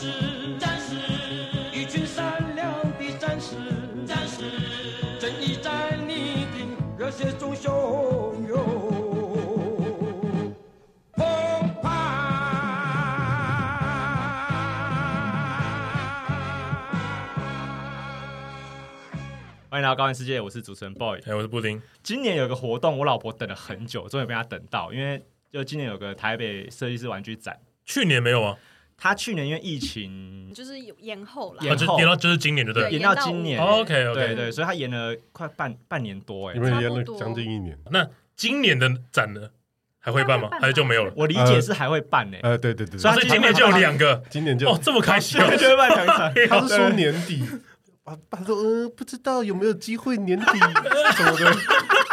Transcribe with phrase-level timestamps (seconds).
[0.00, 0.06] 士，
[0.58, 0.96] 战士，
[1.74, 3.54] 一群善良的战士，
[4.06, 4.44] 战士，
[5.18, 6.64] 正义在你的
[6.96, 7.68] 热血中汹
[8.48, 10.54] 涌
[11.12, 11.26] 澎
[11.82, 11.90] 湃。
[19.68, 21.78] 欢迎来到高玩世界，我是主持人 boy，哎，我是布丁。
[22.02, 25.22] 今年有个活动，我老婆等了很久，终于被她等到，因为
[25.52, 27.60] 就今年有个台北设计师玩具展。
[27.84, 28.56] 去年没有啊？
[29.02, 32.90] 他去年因为疫情，就是延后了，延后延到就是今年，对不对？
[32.90, 33.58] 延到今年。
[33.58, 37.78] OK OK，对对，所以他延了快半半年多，哎，因为延了将近一年。
[37.90, 39.48] 那今年的展呢，
[39.98, 40.50] 还会办吗？
[40.60, 41.12] 还是就没有了？
[41.16, 42.36] 我理解是还会办呢。
[42.42, 46.34] 呃，对对对，所以今年就有两个，今年就哦这么开心， 就会办两场。
[46.50, 47.42] 他是说年底，
[48.04, 50.44] 啊，他说嗯，不知道有没有机会年底
[51.16, 51.56] 什么的。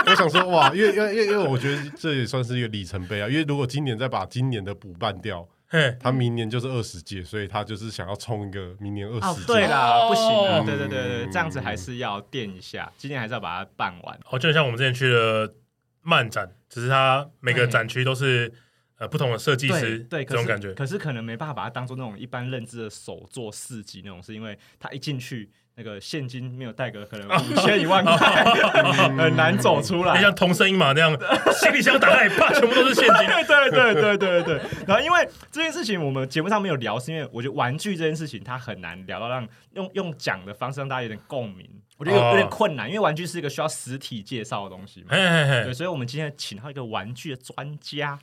[0.05, 5.45] 我想说哇，因为因为因为我觉得这也算是一个里程碑啊，因为如果今年再把今年的补办掉。
[5.69, 9.47] 嘿，他明年就是二十届，所以他就是想要冲一个明年二十届。
[9.47, 14.19] 对啦，不行啊，对对对对，这样子还是要垫一下，今年还是要把它办完。
[14.31, 15.53] 哦，就像我们之前去的
[16.01, 18.51] 漫展，只是它每个展区都是
[18.97, 20.73] 呃不同的设计师，对这种感觉。
[20.73, 25.51] 可是可能没办法把它当做那种一般认知的首座市集那种，是因为他一进去。
[25.79, 28.43] 那个现金没有带个可能 五千一万块，
[29.15, 30.19] 很难走出来。
[30.19, 31.15] 像同声音嘛那样，
[31.53, 33.27] 行李箱打开，啪，全部都是现金。
[33.47, 34.61] 对对对对对对。
[34.87, 45.09] 然后因为这件事情我们节目上没有聊，是因为我觉得玩具这件事情它很难聊到让用用讲的方式让大家有点共鸣，我觉得有有点困难，因为玩具是一个需要实体介绍的东西嘛。
[45.09, 48.17] 对，所以我们今天请到一个玩具的专家。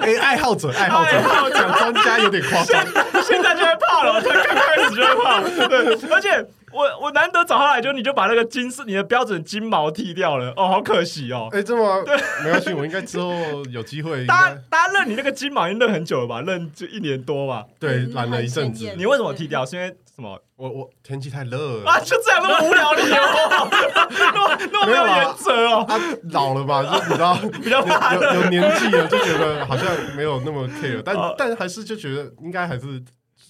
[0.00, 1.10] 哎，爱好者，爱好者，
[1.54, 2.84] 讲专家有点夸张。
[3.22, 5.42] 现在就会怕了，才刚开始就会怕。
[5.68, 11.48] 对，而且我我难得找他来，就你就把那个金是你的标准金毛剃掉了，哦，好可惜哦。
[11.52, 13.32] 哎，这么对，没关系，我应该之后
[13.70, 14.26] 有机会。
[14.26, 16.40] 大家大家认你那个金毛已经认很久了吧？
[16.40, 17.64] 认就一年多吧？
[17.78, 18.92] 对，染了一阵子。
[18.96, 19.64] 你为什么剃掉？
[19.64, 20.40] 是因为什么？
[20.56, 22.00] 我我天气太热了啊！
[22.00, 23.16] 就这样那么 无聊理由，
[24.08, 25.84] 那么那么没有原则哦。
[25.86, 25.98] 他
[26.32, 26.82] 老了吧？
[26.82, 33.04] 就你知道，比较怕有有年纪了，就觉得好像没有那么 care，但但还是就觉得应该还是。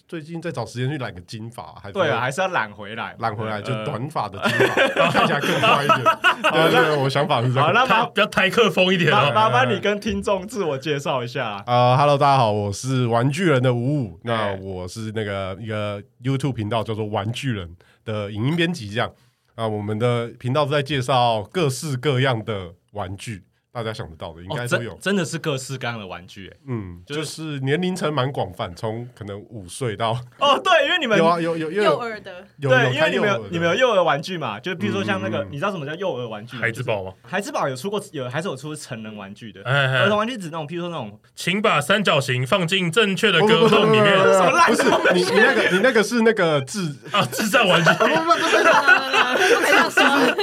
[0.08, 6.02] 最近在找时间去染个金发，还对啊，还是要染回来，染回来就短发的金发， 看起来更帅一点。
[6.42, 7.66] 对对，我想法是这样。
[7.66, 9.10] 好，那比较台客风一点。
[9.10, 11.62] 麻烦你跟听众自我介绍一下。
[11.66, 14.20] 呃，Hello，大家好，我是玩具人的五五。
[14.22, 19.12] 那我是那个一个 YouTube 频道叫做玩具人的影音编辑，这样
[19.56, 23.42] 啊，我们的频道是在介绍各式各样的玩具。
[23.76, 36.56] 大家想得到的应该都有，真的是各式各样的玩具，嗯，就是年龄层蛮广泛，从可能五岁到哦，对，因为你们有啊，有有幼儿的，对，因为你们有你们有幼儿玩具嘛，就比如说像那个，你知道什么叫幼儿玩具？
[36.56, 37.12] 孩之宝吗？
[37.22, 39.62] 孩之宝有出过，有还是有出成人玩具的？
[39.62, 44.06] 儿童玩具指那种，譬如说那种，请把三角形放进正确的格洞里面。
[44.16, 44.70] 什么烂？
[44.70, 46.80] 不是你你那个你那个是那个智
[47.12, 47.90] 啊智障玩具？
[47.90, 48.40] 不不不不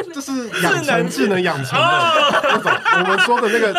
[0.03, 1.88] 不，这是智能智能养成的
[2.44, 3.22] 那种，我们。
[3.25, 3.73] 说的那个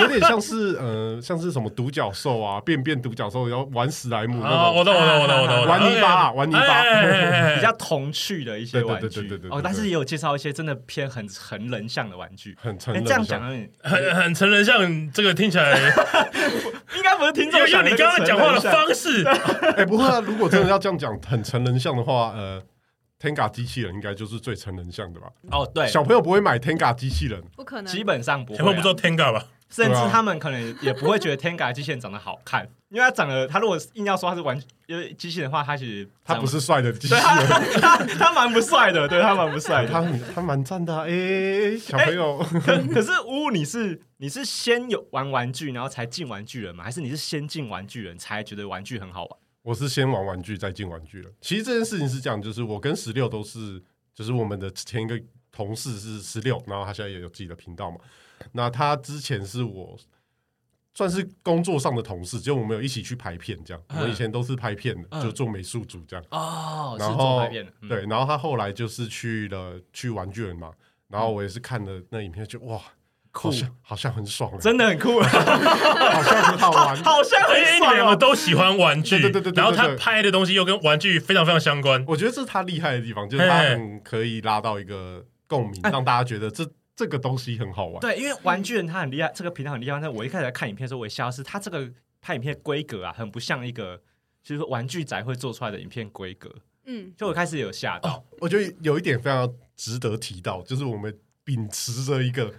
[0.00, 4.76] 有点像是呃，像是什么独角兽啊，变变独角兽，然后玩史莱姆那种。
[4.76, 5.66] 我懂，我懂，我懂，我懂。
[5.66, 9.08] 玩泥巴，玩泥巴，比较童趣的一些玩具。
[9.08, 9.50] 对对对对。
[9.50, 12.56] 哦，但是也有介绍一些真的偏很成人向的玩具。
[12.60, 13.04] 很成人。
[13.04, 13.42] 这样讲
[13.82, 15.78] 很很成人向，这个听起来
[16.96, 17.60] 应该不是听众。
[17.68, 19.24] 用你刚刚讲话的方式。
[19.76, 22.62] 哎，不会啊，如果真的要这样讲，很成人向的话，呃。
[23.24, 25.28] Tenga 机器人应该就是最成人向的吧？
[25.50, 28.58] 哦，对，小朋友不会买 Tenga 机器人，不可能，基本上不会。
[28.58, 29.46] 小朋友不知道 Tenga 吧？
[29.70, 37.22] 甚至他们可能也不会觉得 Tenga 机器人长得好看，因为他长得，他如果硬要说他是玩因为机器人的话，他其实他不是帅的机器人，
[37.80, 40.04] 他 他蛮不帅的，对他蛮不帅的，他
[40.34, 40.96] 他蛮赞的。
[41.00, 46.84] 哎，小朋友，可可是呜呜，你是你是先有玩玩具，然后才进玩具人吗？
[46.84, 49.38] 还是你是先进玩具人才觉得玩具很好玩？
[49.64, 51.30] 我是先玩玩具再进玩具了。
[51.40, 53.82] 其实这件事情是这样，就是我跟十六都是。
[54.16, 55.20] 就是我们的前一个
[55.50, 57.96] 同事是十六，然后他现在也有自己的频道嘛。
[58.52, 59.98] 那他之前是我
[60.94, 63.82] 算是工作上的同事，就我们有一起去拍片这样。
[63.88, 66.24] 我们以前都是拍片的，就做美术组这样。
[66.30, 67.40] 哦，然后
[67.88, 70.72] 对，然后他后来就是去了去玩具人嘛。
[71.08, 72.80] 然后我也是看了那影片，就哇。
[73.42, 77.98] 好像好像很爽，真的很酷， 好像很好玩， 好像很爽。
[77.98, 79.52] 你们都喜欢玩具，对对对。
[79.52, 86.64] 然后他拍的东西又跟玩具非常非常相关，我觉得这是他厉害的地方，就是他很可以拉到一个共鸣，让大家觉得这
[86.94, 88.00] 这个东西很好玩。
[88.00, 89.98] 对，因为玩具人他很厉害，这个频道很厉害。
[90.00, 91.90] 但我一开始在看影片的时候，我也笑是他这个
[92.22, 94.00] 拍影片规格啊，很不像一个
[94.44, 96.48] 就是玩具宅会做出来的影片规格。
[96.86, 98.24] 嗯，就我开始有吓到。
[98.38, 102.54] 我觉得有一点非常值得提到，就是我们秉持着一个。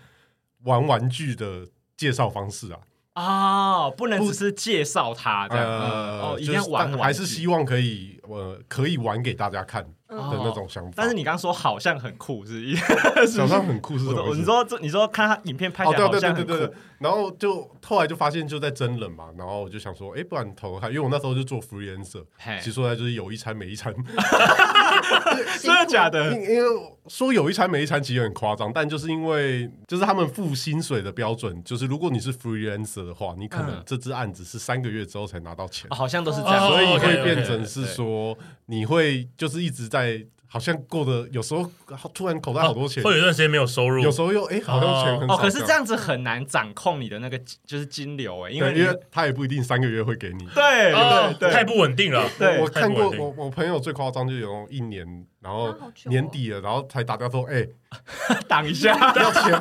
[0.66, 1.68] 玩玩具的
[1.98, 2.80] 介绍方式啊，
[3.16, 9.86] 哦，不能只是介绍它这样，呃、哦，一定要玩，还是希望可以呃可以玩给大家看。
[10.08, 12.74] 的那种想法，但是你刚刚说好像很酷，是？
[13.38, 14.34] 好像很酷是什么？
[14.34, 16.54] 你说这，你说看他影片拍起来好像很酷，
[17.00, 22.24] 然后就后来就发现就在真人嘛，然后我就想说，哎，不然投看，因为我那时候就做 freelancer，
[22.60, 23.94] 其实说来就是有一餐没一餐，
[25.62, 26.32] 真的假的？
[26.34, 40.26] 因为说有一餐没一餐其实很夸张，但就是因为就是他们付薪水的标准，就是如果你是 freelancer 的话，你可能这支案子是三个月之后才拿到钱，好像都是这样，所以会变成是说你会就是一直在。
[40.48, 41.70] 好像过得有时候
[42.14, 45.36] 突然口袋好多钱，会有一段时间没有收入，有时候又哎，好像钱很少。
[45.36, 50.94] 哦，可是这样子很难掌控你的那个就是金流哎，因为因为他也不一定三个月会给你，对
[51.40, 52.30] 对，太不稳定了。
[52.38, 55.26] 对，我看过我我朋友最夸张就有一年。
[55.46, 55.72] 然后
[56.06, 57.64] 年底了，然后才打电话说：“哎，
[58.50, 59.52] 挡一下， 要钱，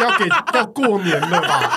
[0.00, 0.26] 要给，
[0.58, 1.68] 要过年了吧？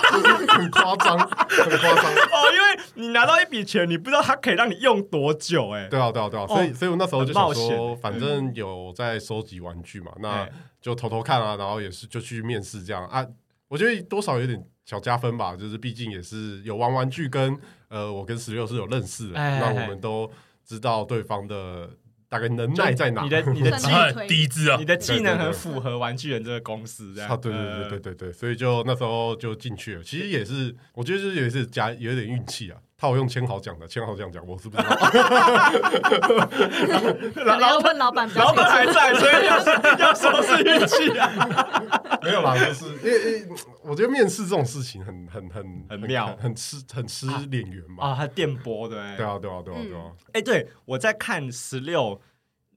[0.48, 2.48] 很夸张，很夸张哦。
[2.54, 6.48] 因为你拿到一笔钱，你不知道它可以让你用多久，哎，对啊，对啊，对啊。
[6.48, 10.48] 所以，所以我那时候就想说，反正有在收集玩具嘛，那
[10.80, 13.26] 就偷偷看啊，然后也是就去面试这样啊。
[13.68, 17.60] 我觉得多少有点小加分吧，就是毕竟也是有玩玩具，跟
[17.90, 20.32] 呃，我跟十六是有认识的，那我们都
[20.66, 21.90] 知道对方的。”
[22.30, 23.24] 大概能耐在哪？
[23.24, 27.30] 你的你的技能很低质啊，你的技能很符合玩具人这个公司这样。
[27.30, 30.04] 啊，对对对对对对，所以就那时候就进去了。
[30.04, 32.78] 其实也是，我觉得就是也是加有点运气啊。
[33.00, 34.90] 他我用千豪讲的，千豪这样讲，我是不知道。
[37.46, 39.60] 老板老板老板还在，所以要
[40.00, 41.30] 要说是运气啊。
[42.24, 43.48] 没有啦，就是因为
[43.84, 48.04] 我觉得面试这种事情很很很很妙，很吃很吃脸缘嘛。
[48.04, 48.98] 啊，他电波对。
[49.16, 50.12] 对啊对啊对啊对啊。
[50.34, 52.20] 哎，对我在看十六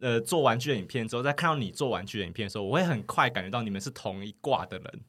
[0.00, 5.00] 呃做玩具的影片之后，在看到你做玩具的影片的时候，我会很快感觉到你们是同一挂的人。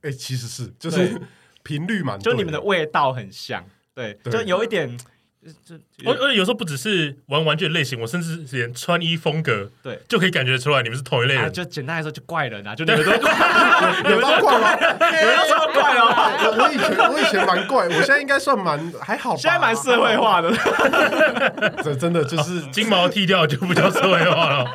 [0.00, 1.20] 哎，其实是就是
[1.62, 3.62] 频率嘛，就你们的味道很像。
[3.94, 4.96] 对，就有一点，
[5.64, 11.52] 就而而且有时候不只是玩玩具的类型，我甚至连穿衣风格，对，就可以感觉出来你们是同一类人。
[11.52, 14.74] 就简单来说，就怪人啊，就你们都 怪，你们都怪吗？
[14.98, 16.04] 你们都怪哦。
[16.44, 20.50] 我我以前我以前蛮怪，我现在应该算蛮还好，现在蛮社会化的。
[21.82, 24.66] 这真的就是 金毛剃掉就不叫社会化了。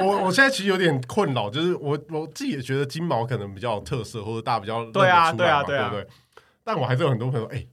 [0.00, 6.12] 我我现在其实有点困扰，就是我我自己也觉得金毛可能比较有特色，或者大家比较对啊对啊对啊，对不对？
[6.64, 7.64] 但我还是有很多朋友哎。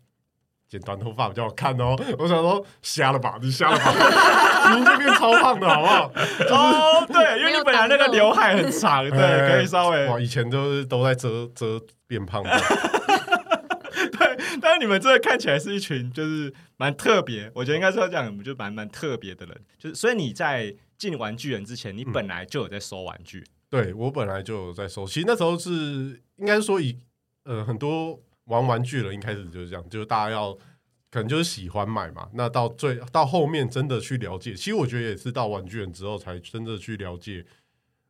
[0.73, 6.11] 剪短头发比较好看哦，我想说瞎了吧，你瞎了吧， 你这边超胖的好不好？
[6.49, 10.07] 哦，对，因为你本来那个刘海很长， 对，可以稍微。
[10.07, 12.49] 哇，以前都是都在遮遮变胖的。
[14.17, 19.55] 对，但是你们这个看起来是一群就是蛮特别，我觉得应该是要这样，就蛮蛮特别的人。
[19.77, 23.45] 就是所以你在进玩具人之前，你本来就有在收玩具。
[23.69, 26.97] 对，我本来就有在收，其实那时候是应该说以
[27.43, 28.19] 呃很多。
[28.45, 30.53] 玩玩具了，一开始就是这样，就是大家要
[31.09, 32.29] 可能就是喜欢买嘛。
[32.33, 37.45] 那到最到后面真的去了解，其实我觉得也是到玩具人之后才真的去了解。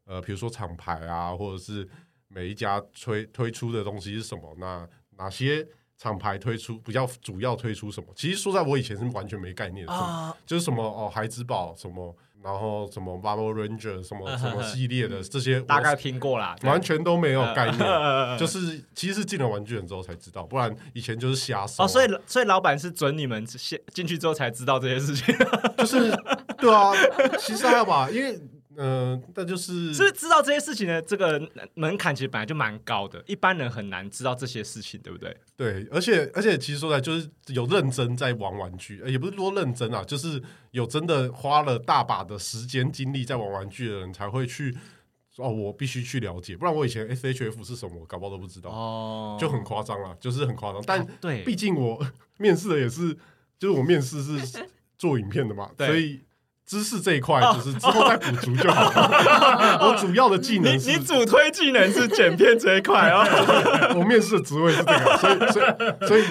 [0.05, 1.87] 呃，比如说厂牌啊，或者是
[2.27, 4.87] 每一家推推出的东西是什么，那
[5.17, 5.65] 哪些
[5.97, 8.07] 厂牌推出比较主要推出什么？
[8.15, 12.15] 其实说在我以前是完全没概念的，就是什么哦，孩之宝什么。
[12.43, 17.79] 然后什么 Marvel Ranger 什么什么系列的这些，大概听过啦，完全都没有概念。
[18.37, 21.85] 就是其实是进了玩具人之后才知道，不然以前就是瞎说。
[21.85, 25.33] 哦，所以所以老板是准你们先进去之后才知道这些事情，
[25.77, 26.11] 就是
[26.57, 26.91] 对啊，
[27.39, 28.37] 其实还好吧，因为。
[28.77, 31.41] 嗯，那就是是知道这些事情的这个
[31.75, 35.35] 门槛其实本来就蛮高的，一般人很难知道这些事情，对不对？
[35.55, 44.75] 对，而且而且其实说来就是有认真在玩玩具，也不是说认真啊，就是有真的花了大把的时间精力在玩玩具的人才会去
[45.37, 50.81] 哦，我必须去了解，不然我以前 SHF 是什么，我搞不好都不知道哦，就很夸张了，就是很夸张。
[50.85, 52.03] 但对，毕竟我
[52.37, 53.13] 面试的也是，
[53.59, 54.65] 就是我面试是
[54.97, 56.21] 做影片的嘛，所以。
[56.65, 59.79] 知识这一块就是之后再补足就好了。
[59.85, 63.23] 我主要的技能你，你主推技能是剪片这一块哦。
[63.99, 66.23] 我面试的职位是这个，所以所以所以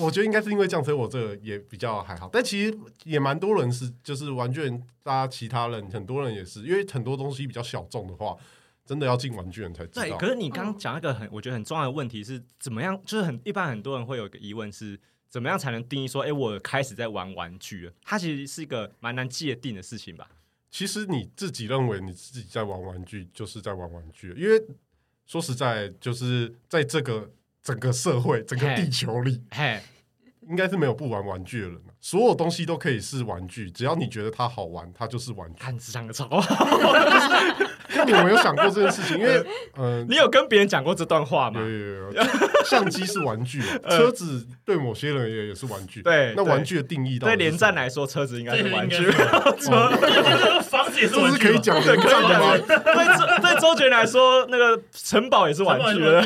[0.00, 2.28] 我觉得应该是因为这样，所以我这个也比较还好。
[2.32, 8.34] 但其实也蛮多人是，就是玩具人，大家其他人很多人也是，因为很多东西比较小众的话，
[8.86, 10.02] 真的要进玩具人才知道。
[10.02, 12.98] 对，可是你刚刚讲一个很，我觉得很重要的问题是怎么样？
[13.04, 14.98] 就是很一般很多人会有一个疑问是。
[15.28, 17.92] 怎么样才能定义说，哎，我开始在玩玩具了？
[18.00, 20.30] 它其实是一个蛮难界定的事情吧？
[20.70, 24.32] 其实你自己认为你自己在玩玩具，就是在玩玩具。
[24.38, 24.64] 因为
[25.26, 27.28] 说实在，就是在这个
[27.60, 29.82] 整个社会、整个地球里，嘿，
[30.48, 31.80] 应该是没有不玩玩具的人。
[32.00, 35.58] 所有东西都可以是玩具，只要你觉得它好玩，它就是玩具。
[35.58, 36.28] 看，像个丑。
[36.30, 37.66] 那
[38.06, 39.18] 你有没有想过这件事情？
[39.18, 39.44] 因为，
[39.76, 41.60] 嗯、 呃，你有跟别人讲过这段话吗？
[41.60, 42.22] 有有有。
[42.68, 46.02] 相机是玩具，车子对某些人也也是玩具。
[46.02, 49.10] 对，那玩具的定义，对连战来说，车子应该是玩具。
[50.68, 52.56] 房子也是，这是可以讲的，可以讲吗？
[52.66, 56.00] 对，对周杰伦来说，那个城堡也是玩具。
[56.00, 56.18] 对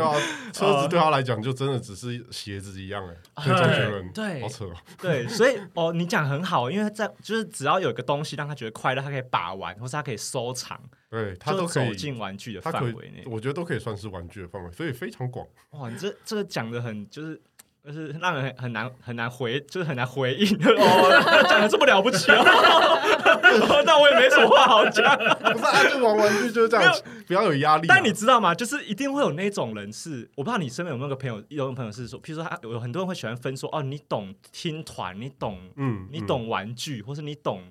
[0.00, 0.14] 啊，
[0.52, 3.44] 车子对他来讲就真的只是鞋子一样哎。
[3.44, 4.66] 对周杰伦，对，好扯。
[5.00, 10.78] 对，所以哦，你讲很好，因为在就是只要有一个东西让他觉得快乐，他可以把玩，或是他可以收藏。
[11.08, 15.46] 对，他都可以走进玩具的范围内，我觉得都可以算是玩具的范围，所以非常广。
[15.70, 17.40] 哇，你这这个讲的很就是
[17.84, 20.46] 就是让人很难很难回，就是很难回应。
[20.58, 22.42] 哦，讲的这么了不起哦，
[23.86, 25.16] 那我也没什么话好讲。
[25.52, 26.92] 不是啊，就玩玩具就是这样，
[27.28, 27.86] 不要有压力。
[27.86, 28.52] 但你知道吗？
[28.52, 37.62] 就是一定会有那种人是，我不知道你身边有没有个朋友，有个朋友是说，譬如说他有很多人会喜欢分说，哦，你懂听团，你懂，嗯，你懂玩具，或是你懂。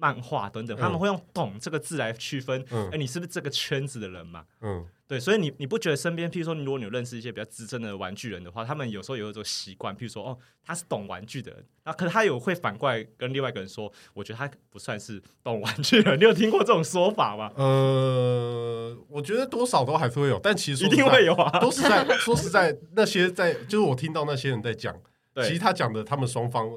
[0.00, 2.62] 漫画等等，他们会用“懂”这个字来区分。
[2.62, 4.46] 哎、嗯欸，你是不是这个圈子的人嘛？
[4.62, 16.18] 嗯，对，所以你你不觉得身边，譬如说，如果你有认识一些比较资深的玩具人的话，他们有时候有一种习惯，譬如说，哦，他是懂玩具的人，那可是他有会反过来跟另外一个人说，我觉得他不算是懂玩具的人。
[16.18, 17.52] 你有听过这种说法吗？
[17.56, 21.60] 呃，我觉得多少都还是会有，但其实一定会有啊。
[21.60, 24.98] 都是在说实在，那些在就是我听到那些人在讲，
[25.34, 26.70] 对其实他讲的他们双方。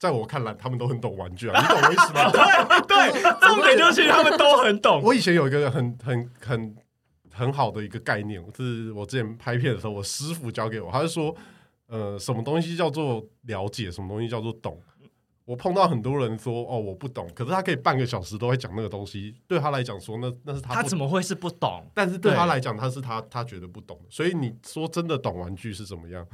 [0.00, 2.30] 在我看来，他们都很懂玩具啊，你懂我意思吗？
[2.32, 2.40] 对
[2.88, 5.02] 对，重点就是他们都很懂。
[5.02, 6.74] 我以前有一个很很很
[7.30, 11.36] 很好的一个概念，就是我之前拍片的时候，我师傅教给我，他就说，
[11.86, 14.80] 呃，什么东西叫做了解，什么东西叫做懂。
[15.44, 21.84] 我碰到很多人说，哦，我不懂，可是他可以半个小时都会讲那个东西，对他来讲说，那那是他他怎么会是不懂？
[21.92, 24.00] 但是对他来讲，他是他他觉得不懂。
[24.08, 26.26] 所以你说真的懂玩具是怎么样？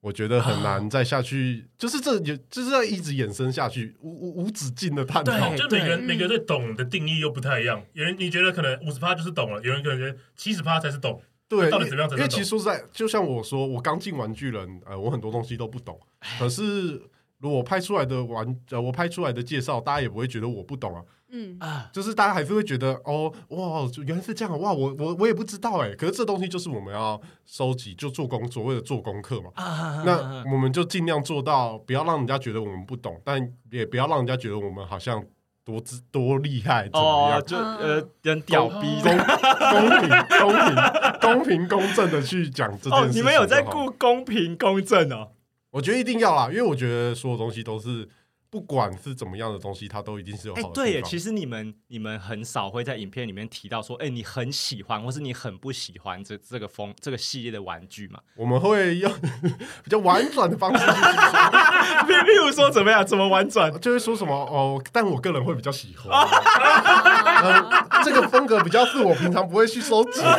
[0.00, 5.56] 我觉得很难再下去，啊、就是这也就是要一直延伸下去，无无无止境的探讨。
[5.56, 11.20] 就每个人每个人对懂的定义又不太一样，有人你觉得可能五十趴就是懂了，有人可能觉得七十趴才是懂。
[11.48, 12.10] 对，到底怎么样？
[12.12, 15.98] 因为其实说实在，就像我说，我刚进玩具人，呃，我很多东西都不懂。
[16.38, 17.00] 可是
[17.38, 21.02] 如果拍出来的玩，呃，我拍出来的介绍，大家也不会觉得我不懂啊。
[21.30, 29.50] 嗯啊，就是大家还是会觉得哦哇，原来是这样哇，我我我也不知道哎，可是这东西就是我们要收集，就做工所谓的做功课嘛。
[29.54, 33.38] 啊，那我们就尽量做到，不要让人家觉得我们不懂，但
[33.70, 35.22] 也不要让人家觉得我们好像
[35.64, 37.44] 多知多厉害怎么样？
[37.44, 40.08] 就呃，人屌逼，公公平
[40.40, 40.76] 公平
[41.20, 43.06] 公平公正的去讲这件事。
[43.06, 45.32] 哦，你们有在顾公平公正哦？
[45.72, 48.08] 我觉得一定要啦，因为我觉得所有东西都是。
[48.50, 50.68] 不管是怎么样的东西，它都一定是有好的。
[50.72, 58.18] 对耶，其实你们你们很少会在影片里面提到说，哎，你很喜欢，或是你很不喜欢这这个风这个系列的玩具嘛？
[58.36, 59.12] 我们会用
[59.84, 60.98] 比较婉转的方式去说，
[62.08, 63.04] 譬如说怎么样？
[63.04, 63.70] 怎么婉转？
[63.80, 64.82] 就会说什么哦？
[64.92, 66.10] 但我个人会比较喜欢，
[68.02, 70.38] 这个风格比较是我平常不会去收集的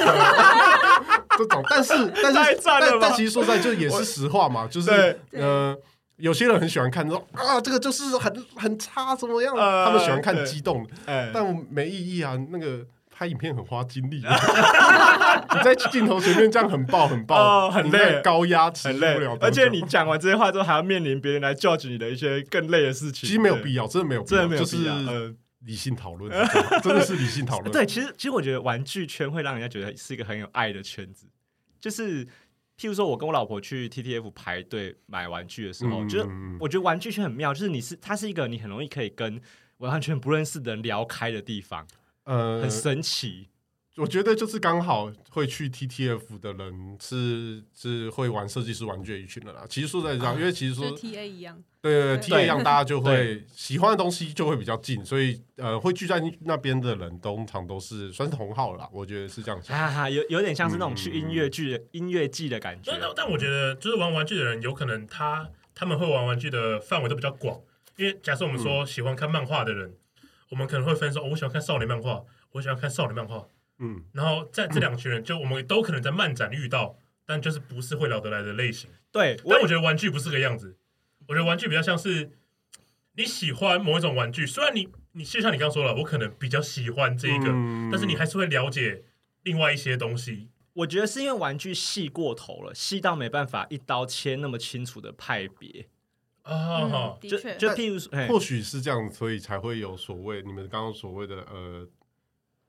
[1.38, 1.64] 这种。
[1.70, 5.78] 但是但是但但其实说实在，就也是实话嘛，就是呃。
[6.20, 9.56] 有些人很喜欢看说啊，这个就是很很差，怎么样？
[9.56, 10.86] 呃、他们喜欢看激动
[11.34, 12.38] 但没意义啊。
[12.50, 19.18] 那个拍影片很花精力， 你在镜头前面这样很爆很爆，哦、很累，高压，很累。
[19.42, 23.28] 而且你讲完这些话之后，还要面临别人来 judge 你的一些更累的事情。
[23.28, 24.96] 其实没有必要，真的没有必要，真的没有必要。
[24.96, 25.36] 就是
[25.66, 26.32] 理性讨论，
[26.84, 27.72] 真的是理性讨论。
[27.72, 31.28] 对，其实其实我觉得玩具圈会让人家觉得是一个很有爱的圈子，
[31.80, 32.28] 就是。
[32.80, 36.26] 譬如说，我跟我老婆去 TTF 排队买玩具的时候，嗯、就是
[36.62, 39.42] 我觉得玩具圈很妙，就是你是它是一个你很容易可以跟
[39.80, 41.86] 完全不认识的人聊开的地方，
[42.24, 43.50] 呃，很神奇。
[44.00, 49.66] 我觉得就是刚好会去 TTF 的人是是会玩设计师玩具的一群人啦。
[49.70, 58.90] 其实说在这样，因为其实说 TA 一样，对对对，TA 一样，大家就会喜欢的东西就会比较近，所以呃，会聚在那边的人通常都是算是同好了啦。
[58.92, 62.92] 我觉得是这样哈哈，有有点像是那种去音乐剧、音乐季的感觉。
[62.92, 67.60] 但但我觉得，就是玩玩具的人，有可能他他们会玩玩具的范围都比较广。
[67.98, 69.94] 因为假设我们说喜欢看漫画的人，
[70.50, 73.46] 我们可能会分说，我喜欢看少年漫画，我喜欢看少年漫画。
[73.80, 78.90] 嗯，然后在这两群人，就我们都可能在漫展遇到，但就是不是会聊得来的类型。
[79.12, 80.78] 对，但我觉得玩具不是个样子，
[81.28, 82.30] 我觉得玩具比较像是
[83.16, 87.46] 你喜欢某一种玩具，虽然你你就像你刚刚说了，我可能比较喜欢这一个，
[87.90, 89.04] 但是你还是会了解
[89.44, 90.50] 另外一些东西。
[90.74, 95.88] 我觉得是因为玩具细过头了，细到没办法一刀切那么清楚的派别
[96.42, 97.18] 啊。
[97.22, 101.88] 就就譬如说，或许是这样，所以才会有所谓你们刚刚所谓的呃。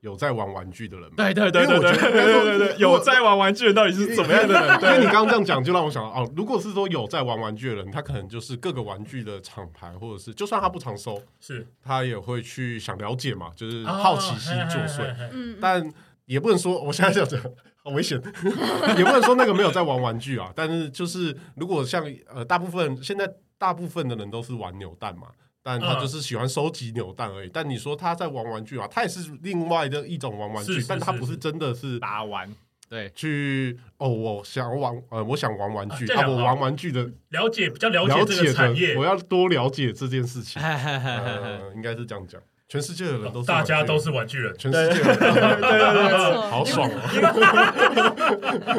[0.01, 4.81] 有在玩玩具的人，对对对对对对对，有在玩玩具的人到底是怎么样的人？
[4.81, 15.15] 因为你刚刚这样讲，就让我想到哦，如果是说有在玩玩具的人，他可能就是各个玩具的厂牌，或者是就算他不常收，是，他也会去想了解嘛，就是好奇心作祟。
[15.31, 15.87] 嗯但
[16.25, 17.39] 也不能说我现在这样讲
[17.83, 18.19] 好危险，
[18.97, 20.51] 也不能说那个没有在玩玩具啊。
[20.55, 22.03] 但是就是如果像
[22.33, 25.27] 呃大部分现在大部分的人都是玩扭蛋嘛，
[25.63, 27.49] 但他就是喜欢收集扭蛋而已。
[27.53, 32.53] 但你说他在玩玩具啊，他也是另外的一种玩玩具，但他不是真的是打玩。
[32.89, 40.61] 对，去哦，我想玩呃，我想玩玩具啊，我玩玩具的了解比较了解这个产业，我要多了解这件事情。
[41.73, 42.41] 应该是这样讲，
[42.71, 45.19] 全世界的人都是大家都是玩具人，全世界的人，
[45.59, 46.17] 对对对，
[46.49, 47.01] 好爽哦！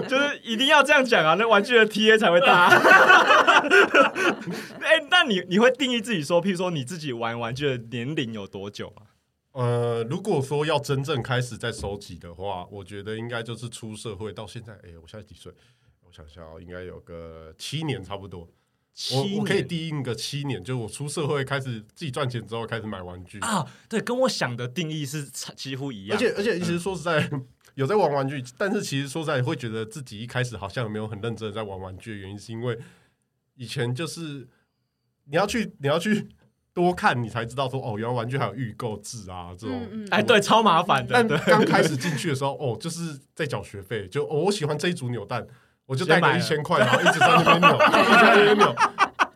[0.09, 2.69] 就是一定要这样讲啊，那玩具的 TA 才会大。
[4.81, 9.05] 哎，那你你会定义自己说，譬如说你自己玩玩具的年龄有多久啊？
[9.53, 15.53] 呃，如果说要真正开始在收集的话，我觉得应该就是出社会到现在，哎，我现在几岁？
[16.07, 18.49] 我想想哦，应该有个七年差不多。
[18.95, 19.15] 七？
[19.17, 23.67] 我我可以定义个七年，就是我出社会开始自己赚钱之后开始买玩具啊。
[23.89, 25.25] 对，跟我想的定义是
[25.57, 26.17] 几乎一样。
[26.17, 32.79] 而且而且，其实说实在，嗯、有在玩玩具，但是其实说实在，会觉得自己一开始好像没有很认真的在玩玩具的原因，是因为
[33.57, 34.49] 以前就是
[35.25, 36.29] 你要去你要去。
[36.75, 41.13] 多看你才知道说哦，原来玩具还有预购制啊，这种哎，对，超麻烦的。
[41.13, 45.47] 但刚开始进去的时候，哦，就是在缴学费，就我喜欢这一组扭蛋，
[45.87, 48.75] 我就带个一千块，然后一直在那边扭， 一直在那边扭。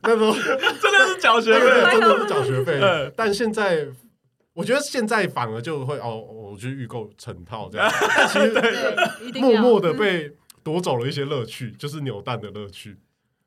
[0.03, 0.33] 那时候
[0.81, 3.13] 真的是缴学费，真的是缴学费。
[3.17, 3.87] 但现在
[4.53, 7.91] 我觉得现在反而就会哦，我去预购成套这样，
[8.29, 12.97] 其实默默的被夺走了一些乐趣，就是扭蛋的乐趣。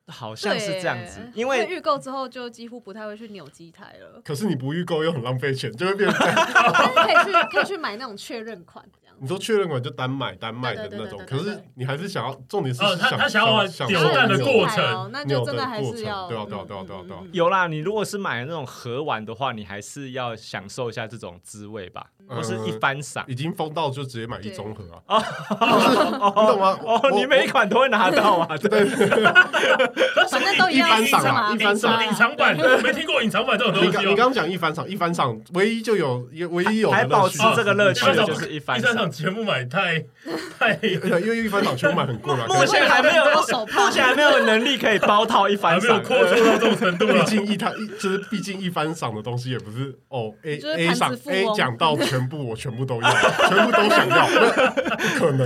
[0.06, 4.20] 好像是这样子，因为预购之后就几乎不太会去扭机台了。
[4.24, 6.18] 可是你不预购又很浪费钱，就会变成。
[6.26, 8.84] 可以去可以去买那种确认款。
[9.20, 17.20] 你说确认款就单买单卖的那种，可是你还是想要，重点是他他想要扭蛋的过程，那就真的还是要对啊对啊对啊对啊对啊。
[17.32, 22.06] 有啦，你如果是买那种盒玩的话，你还是要享受一下这种滋味吧。
[22.28, 25.18] 不是一番赏，已经封到就直接买一中盒啊！
[25.50, 26.78] 你懂吗？
[26.84, 28.56] 哦，你每一款都会拿到啊！
[28.56, 28.84] 对。
[30.28, 33.88] 反正都一番赏啊，一番赏，隐藏版，没听过隐藏版这种东西。
[33.98, 39.09] 你刚刚讲一番赏，一番赏唯一就有，唯一有还保持这个乐趣的就是一番赏。
[39.10, 39.98] 全部买太
[40.58, 42.46] 太，因为一番赏全部买很贵嘛。
[42.46, 47.06] 目前还没有，目前还没有能力可以包套一番赏，没有扩充到这种程度。
[47.06, 53.10] 毕竟一它一就是毕竟一番赏的东西也不是哦，A A 赏 A 讲到全部我全部都要，
[53.48, 54.26] 全部都想要，
[54.96, 55.44] 不可能。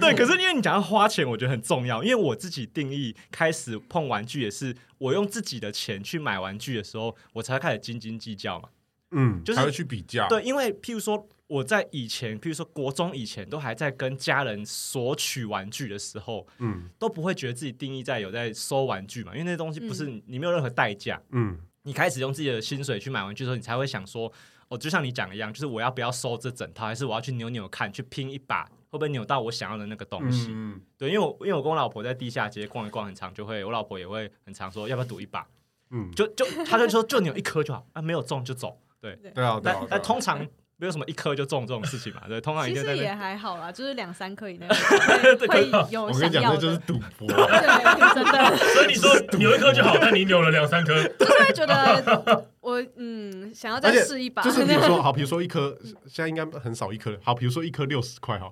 [0.00, 8.68] 对，可是因为你讲到花钱，我觉得很重要，因为我自己定义开始碰玩具也是我用自己的钱去买玩具的时候，我才开始斤斤计较嘛。
[9.12, 10.28] 嗯，就是还会去比较。
[10.28, 21.20] 对，因为譬如说我在以前，譬如说国中以前，都还在跟家人索取玩具的时候，嗯，都不会觉得自己定义在有在收玩具嘛，因为那些东西不是你没有任何代价。
[21.30, 24.32] 嗯，你开始用自己的薪水去买玩具的时候，你才会想说，
[24.68, 30.50] 哦，就像你讲的一样，就是我要不要收这整套，还是我要去扭扭看，去拼一把，会不会扭到我想要的那个东西？
[30.52, 35.44] 嗯，对，因为我因为我跟我老婆在地下街逛一逛很常，就会我老婆也会很常说，要不要赌一把？
[35.90, 38.78] 嗯，就就他就说就扭一颗就好，啊，没有中就走。
[39.00, 40.46] 对对啊，但但通常
[40.80, 42.22] 没有什么一颗就中这种事情嘛。
[42.26, 46.04] 对，通常其实也还好啦，就是两三颗以内会 有。
[46.04, 47.28] 我跟你讲，那就是赌博。
[47.28, 48.56] 对，真的。
[48.56, 54.42] 所以你说扭一颗就好，但你扭了两三颗，就是会觉得我嗯想要再试一把。
[54.42, 57.14] 就是比如说好，比如说一颗现在应该很少一颗。
[57.22, 58.50] 好，比如说一颗六十块哈，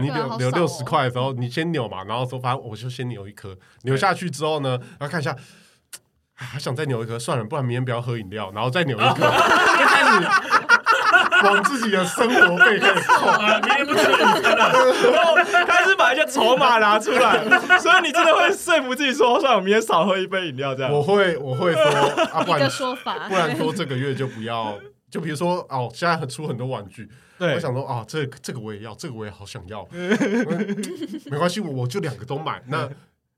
[0.00, 5.34] 你扭扭六十块的时候，你先扭嘛，然后说反正我就先扭一颗，扭下去之后呢，然后看一下。
[6.42, 10.26] 还想再扭一颗，算了，不然明天不要喝饮料，然后再扭一颗， 就开始
[11.42, 13.60] 往自己的生活费开始扣啊！
[13.60, 15.34] 明天不吃午餐了，然后
[15.66, 17.38] 开始把一些筹码拿出来，
[17.78, 20.92] 所以你真的会说服自己说，算了，我明天少喝一杯饮料这样。
[20.92, 21.82] 我会，我会说
[22.32, 24.78] 啊，不然说法，不然说这个月就不要，
[25.10, 29.86] 就比如说哦，现在很出很多玩具，对我想说啊，这这个我也要，这个我也好想要，
[31.30, 32.88] 没关系，我我就两个都买那。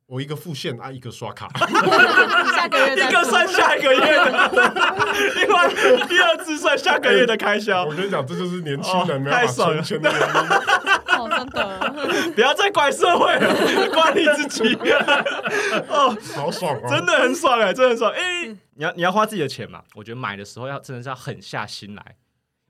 [0.07, 1.49] 我一个付现啊，一个刷卡，
[2.55, 4.51] 下个月一个算下个月的，
[5.37, 5.69] 另外
[6.07, 7.85] 第二次算下个月的开销。
[7.85, 10.27] 我跟你讲，这就是年轻人没有存钱的原因。
[11.13, 14.75] 哦，真的，不要再怪社会了，怪你自己。
[15.89, 16.89] 哦，好爽啊！
[16.91, 18.11] 真的很爽哎，真的很爽。
[18.13, 19.83] 哎，你要你要花自己的钱嘛？
[19.95, 22.17] 我觉得买的时候要真的是要狠下心来。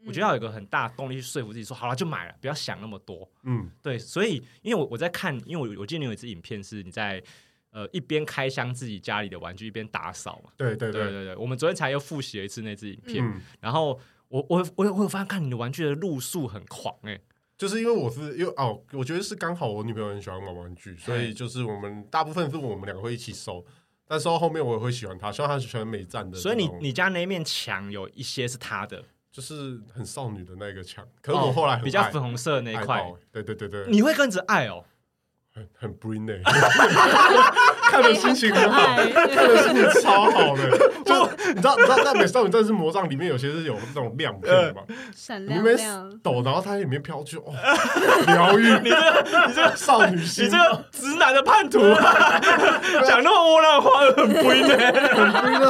[0.06, 3.28] 我觉得要有一个很大的动力去说服自己说，好了就买了，不要想那么多。
[3.44, 7.22] 嗯，对，所以因为我我在看，因为我我记得你有一支影片是你在
[7.70, 10.50] 呃一边开箱自己家里的玩具，一边打扫嘛。
[10.56, 17.20] 对对对对对对，我们昨天才又复习了一次那支影片，嗯、然后我我我我有发现看你的玩具的路数很狂哎、欸，
[17.56, 23.64] 就是因为我是因为哦，我觉得是刚好我女朋友很喜欢玩玩具，所以就是我们大部分是我们两个会一起收，
[24.06, 26.36] 但收到后面我也会喜欢她，希望她喜欢美战的。
[26.36, 29.04] 所以你你家那一面墙有一些是她的。
[29.32, 31.04] 就是很少女的那个墙。
[31.22, 34.84] 可是我后来很比较粉红色的那一块，对对对对，你会跟着爱哦。
[35.54, 36.32] 很很 bring 呢，
[37.90, 40.70] 看的心情很好，看的心情超好的。
[41.04, 44.80] 就你知道，你知道在《美少女战士魔杖》里面有些是有那种亮片嘛，
[45.14, 45.62] 闪亮
[46.22, 47.52] 抖，然后它里面飘去，哦，
[48.28, 48.62] 疗愈。
[48.78, 51.80] 你这个，你这个少女心，你这个直男的叛徒，
[53.06, 54.74] 讲那么窝囊话，很 bring 呢，
[55.14, 55.60] 很 bring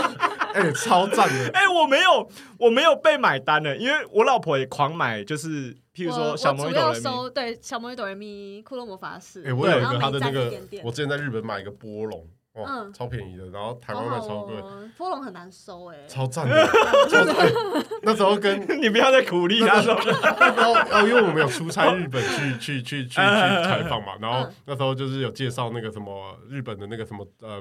[0.53, 1.51] 哎，超赞的！
[1.55, 5.77] 哎，我没有，我没有被买单的，因为我老婆也狂买，就是。
[5.95, 9.45] 譬如说小魔女哆瑞咪，对小魔女哆瑞咪，库洛魔法使。
[9.47, 10.51] 哎，我有一个他的那个，
[10.83, 14.55] 我之前在日本买一个波龙，嗯，超便宜的，然后台湾卖超贵。
[14.97, 16.67] 波龙很难收哎， 超赞的。
[18.03, 19.95] 那时候跟 你不要再鼓励他说，
[20.41, 27.61] 那时候哦，因为我们有出差日本去去去去去采访嘛，然后那时候就是有介绍那个什么日本的那个什么呃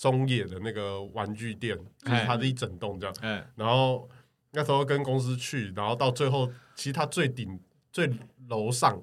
[0.00, 3.14] 中野的那个玩具店，就是它的一整栋这样。
[3.20, 4.08] 嗯，然后。
[4.52, 7.60] 那时候跟公司去，然后到最后，其实它最顶
[7.92, 8.12] 最
[8.48, 9.00] 楼上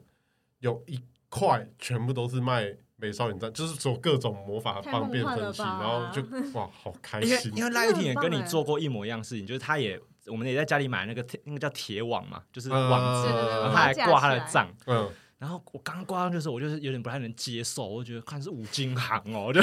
[0.60, 7.50] 有一块，全部都是卖美少女战，就是做各种魔法方便分析，然后就哇，好开心。
[7.56, 14.68] 因为赖玉婷也跟你做过一模一样事情，就是他也我们也在家里买那个那个叫铁网嘛，就是网子，然后他还挂他的杖。
[14.86, 19.62] 嗯，然后我刚刚挂上去的时候，我就是有点不太能接受，我觉得看是五金行哦，就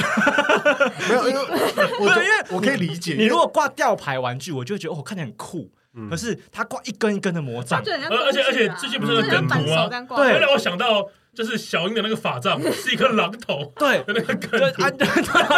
[1.09, 1.41] 没有，因为
[1.99, 5.71] 我 因为我可以理解，你如果挂吊牌玩具，我就觉得哦，看起来很酷。
[6.09, 9.87] 可是他挂一根一根的魔杖，而且而且最近不是有梗图吗？
[10.17, 14.83] 对，让我想到就是小英的那个法杖 是一个榔头，对，那个梗图，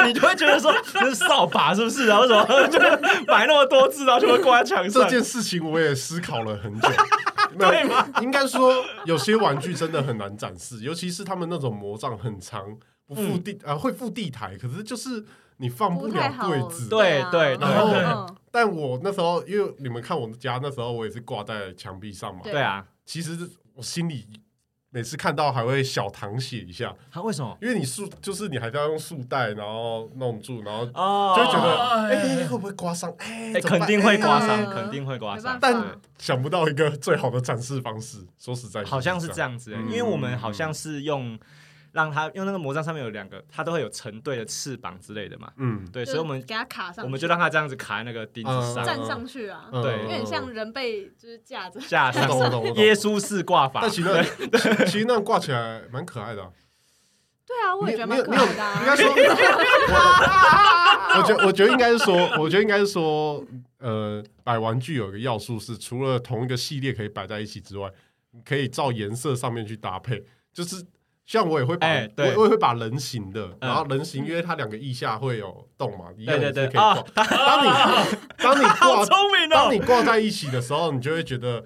[0.06, 2.06] 你就会觉得说这是扫把是不是？
[2.08, 2.68] 然后什么？
[2.68, 2.80] 就
[3.28, 5.04] 买那么多字，然后就会挂在墙上。
[5.04, 6.90] 这件事情我也思考了很久，
[7.58, 8.08] 对吗？
[8.22, 12.64] 应该说有些玩具真的很难展示，尤其是他们那种魔杖很长，
[13.08, 15.26] 不附地啊会附地台，可是就是。
[15.60, 22.42] 你放不了柜子，对对，然后，但我那时候，因为你们看我们家那时候，我也是挂在墙壁上嘛。
[22.44, 23.38] 对啊，其实
[23.76, 24.26] 我心里
[24.90, 26.92] 每次看到还会小淌血一下。
[27.12, 27.56] 他为什么？
[27.62, 33.14] 因为你束就是你还是要用束带，然后弄住，然后就会觉得，哎，会不会刮伤？
[33.20, 35.56] 哎，肯定会刮伤，肯定会刮伤。
[35.62, 38.26] 但想不到一个最好的展示方式。
[38.40, 41.38] 说实在，好像是这样子，因为我们好像是用。
[41.98, 45.52] 让他用那个魔杖上面有两个，它都会有成对的翅膀之类的嘛。
[45.58, 49.68] 嗯，对，所以我们给它卡上，我们就让它这样子卡在那个钉子上，站上去啊。
[49.72, 52.30] 对，有点像人被就是架着架上，
[52.76, 53.82] 耶稣式挂法。
[53.82, 54.10] 但其实
[54.86, 56.54] 其实那样挂起来蛮可爱的。
[57.48, 58.80] 对啊，我也觉得蛮可爱的。
[58.82, 59.10] 应该说，
[61.18, 63.44] 我觉我觉得应该是说，我觉得应该是说，
[63.80, 67.92] 呃，摆玩具有一个要素是，除了同一个系列可以摆在一起之外，
[68.46, 70.86] 可以照颜色上面去搭配，就是。
[71.28, 76.96] 像我也会把，我我也会把人形的，然后人形因为它两个腋下会有洞嘛，一样是可以挂。
[77.14, 77.70] 当你
[78.40, 79.06] 当你挂，
[79.50, 81.62] 当你挂在一起的时候，你就会觉得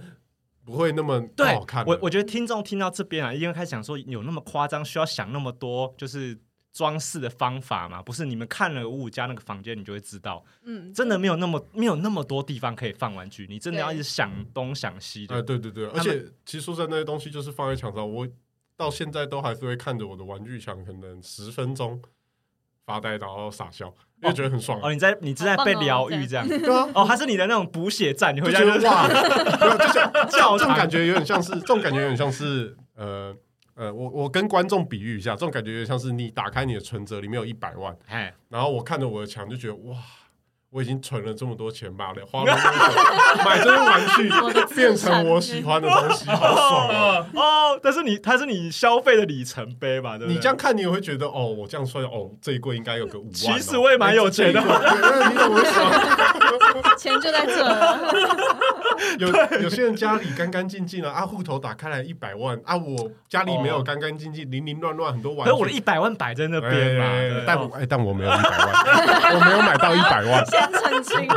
[0.66, 1.86] 不会那么不好看。
[1.86, 6.36] 我我觉得听众听到这边啊，因为开始想说有那么夸张，需要想那么多就是
[6.74, 8.02] 装饰的方法嘛？
[8.02, 15.36] 不是，你们看了五五家那个房间，你就会知道，嗯，真的没有那么没有那么多地方可以放玩具，你真的要一直想东想西的。
[15.36, 18.28] 哎，对对对，而且其实说实在，那些东西就是放在墙上，我。
[18.78, 22.02] 到现在都还是会看着我的玩具墙，可能十分钟
[22.86, 24.80] 发呆，然后傻笑，因为觉得很爽。
[24.82, 26.90] 哦，你在你正在被疗愈这样，对啊。
[26.96, 29.08] 哦，它是你的那种补血站，你会觉得哇，
[30.28, 33.36] 就像这种感觉有点像是，这种感觉有点像是，呃
[33.76, 37.96] 呃，我我跟观众比喻一下，这种感觉有点像是你打开你的存折，里面有一百万，
[38.50, 39.98] 然后我看着我的墙，就觉得哇。
[40.72, 42.88] 我已经存了这么多钱吧，花了这么多
[43.36, 47.28] 钱买这些玩具，变成我喜欢的东西，好爽啊！
[47.36, 50.18] 哦，但是你，它是你消费的里程碑吧？
[50.18, 50.36] 对不对？
[50.36, 53.34] 你这样看，你也会觉得，哦，我这样算，哦，这一柜应该有个五万。
[53.34, 55.92] 其实我也蛮有钱的，你懂我意思吗？
[56.98, 57.52] 钱就在这。
[59.18, 59.28] 有
[59.64, 65.52] 有些人家里干干净净的，啊，户头打开来一百万，啊，我家里没有干干净净，零零乱乱很多玩具。
[65.52, 70.42] 可是我的一百万摆在那边嘛，但哎，但我没有一百万，我没有买到一百万。
[70.72, 71.28] 澄清，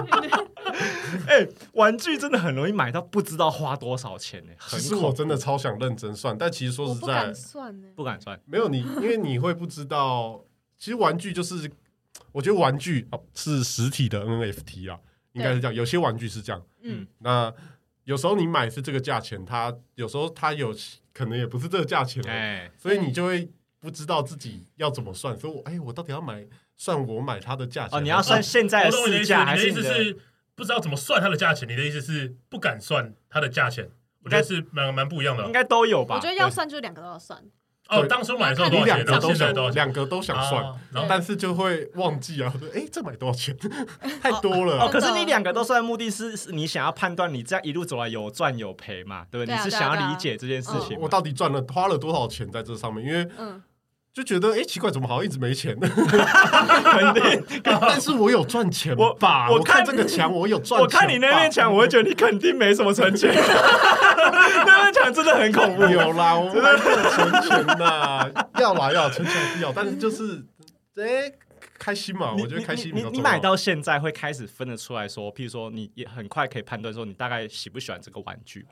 [1.29, 4.53] 哎，玩具真的很容易买到，不知道花多少钱呢？
[4.69, 8.41] 其实我真的超想认真算，但其实说实在，不敢算呢，不敢算。
[8.47, 10.45] 没有你， 因为你会不知道，
[10.79, 11.71] 其实玩具就是，
[12.33, 14.99] 我觉得玩具是实体的 NFT 啊，
[15.33, 15.75] 应该是这样。
[15.75, 17.53] 有些玩具是这样，嗯，那
[18.05, 20.75] 有时候你买是这个价钱，它有时候它有
[21.13, 23.49] 可能也不是这个价钱，哎，所以你就会
[23.81, 25.39] 不知道自己要怎么算。
[25.39, 26.47] 所以我，哎，我到底要买？
[26.77, 30.19] 算我买它的价钱哦，你要算现在的市价，还是你的意思是
[30.55, 31.69] 不知道怎么算它的价钱？
[31.69, 33.89] 你的意思是不敢算它的价钱？
[34.25, 36.15] 我觉得是蛮蛮不一样的，应该都有吧？
[36.15, 37.39] 我觉得要算就两个都要算，
[37.91, 39.05] 哦，当初买的时候多你少钱？
[39.05, 39.75] 然后两个都想现在多少，钱？
[39.75, 43.55] 两个都想算，啊然后但是就会忘记啊， 说哎，这买多少钱？
[44.23, 44.89] 太多了哦，啊。
[44.91, 49.55] 可是你两个都算，目的是是你想要判断你这样一路走来有赚有赔嘛，对不对？
[49.55, 50.99] 你是想要理解这件事情。
[50.99, 53.05] 我到底赚了花了多少钱在这上面？
[53.05, 53.63] 因为嗯，
[54.15, 55.89] 就觉得哎，奇怪，怎么好像一直没钱呢？
[55.89, 59.51] 肯定，但是我有赚钱我吧？
[59.51, 60.81] 我我看看这个墙，我有赚。
[60.81, 63.35] 我看你那面墙，我会觉得你肯定没什么存钱。
[63.35, 65.83] 那面墙真的很恐怖。
[65.83, 70.45] 有啦，我还是有存钱的，要啦要存钱是要，但是就是
[70.95, 71.33] 哎
[71.77, 72.93] 开心嘛，我觉得开心。
[72.95, 78.65] 你你你买到现在会开始分得出来说，譬如说你也很快可以判断说你大概喜不喜欢这个玩具。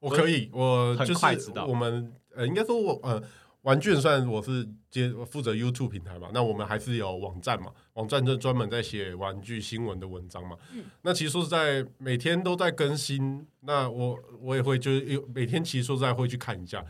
[0.00, 3.22] 我可以，我很就是快知道我们呃，应该说我呃，
[3.62, 10.56] 玩具虽然我是接负责 YouTube 平台嘛，那我们还是有网站嘛，网站就专门在写玩具新闻的文章嘛。
[10.72, 16.84] 嗯那其实说实在，每天都在更新，那我我也会就是有每天其实说实在会去看一下。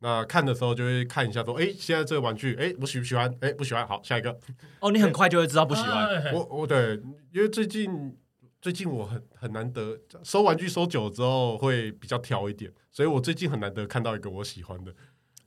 [0.00, 3.32] 那看的时候就会看一下说，哎，现在这个玩具，哎，我喜不喜欢？
[3.40, 4.38] 哎，不喜欢，好，下一个。
[4.80, 6.06] 哦，你很快就会知道不喜欢。
[6.06, 7.00] 哎我我对，
[7.32, 8.16] 因为最近
[8.60, 14.94] 最近我很很难得收玩具收久了之后会比较挑一点，所以我最近很难得看到一个我喜欢的，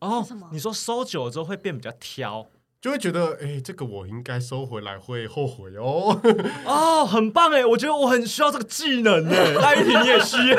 [0.02, 2.48] 哦什么，你说收久了之后会变比较挑。
[2.82, 6.20] 就会觉得哎，这个我应该收回来会后悔哦。
[6.66, 7.64] 哦，很棒哎！
[7.64, 10.58] 我觉得我很需要这个技能哎， 赖玉婷你也需要。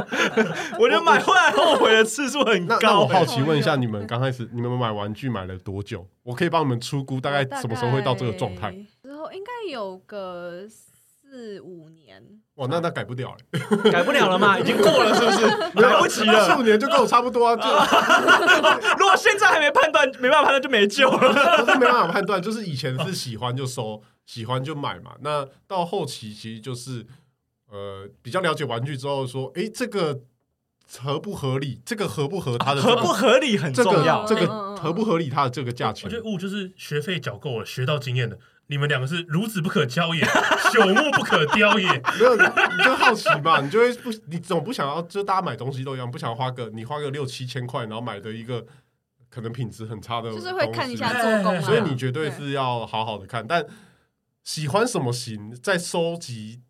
[0.80, 3.04] 我觉得买回来后悔的次数很那那高哎。
[3.04, 6.06] 我好奇问一下，你们刚开始你们买玩具买了多久？
[6.22, 8.74] 我可以帮你们出估大概什么时候会到这个状态？？
[9.02, 13.38] 之后应该有个四五年，哇，那那改不掉了，
[13.90, 14.58] 改不了了吗？
[14.58, 15.46] 已经过了是不是？
[15.80, 16.58] 来不及四了。
[16.58, 17.62] 五年就跟我差不多啊，就
[18.98, 21.62] 如果现在还没判断，没办法判断就没救了。
[21.64, 25.12] 不是没办法判断，就是以前是喜欢就收，喜欢就买嘛。
[25.20, 27.06] 那到后期其实就是
[27.70, 30.20] 呃比较了解玩具之后说，哎，这个
[30.98, 31.80] 合不合理？
[31.84, 34.24] 这个合不合它的合不合理很重要。
[34.24, 36.16] 这个嗯合不合理它的这个价钱我觉？
[36.20, 38.36] 得物就是学费缴够了，学到经验了。
[38.68, 40.22] 你们两个是孺子不可教也，
[40.72, 41.86] 朽木不可雕也。
[41.86, 48.64] 没有，你就好奇嘛，你就会不，你总不想要，就大家买东西都一样，不想花个你花个六七千块，然后买的一个
[49.30, 51.60] 可能品质很差的，就是会看一下东西做工啊。
[51.62, 53.66] 所以你绝对是要好好的看，但
[54.44, 56.60] 喜欢什么型，在收集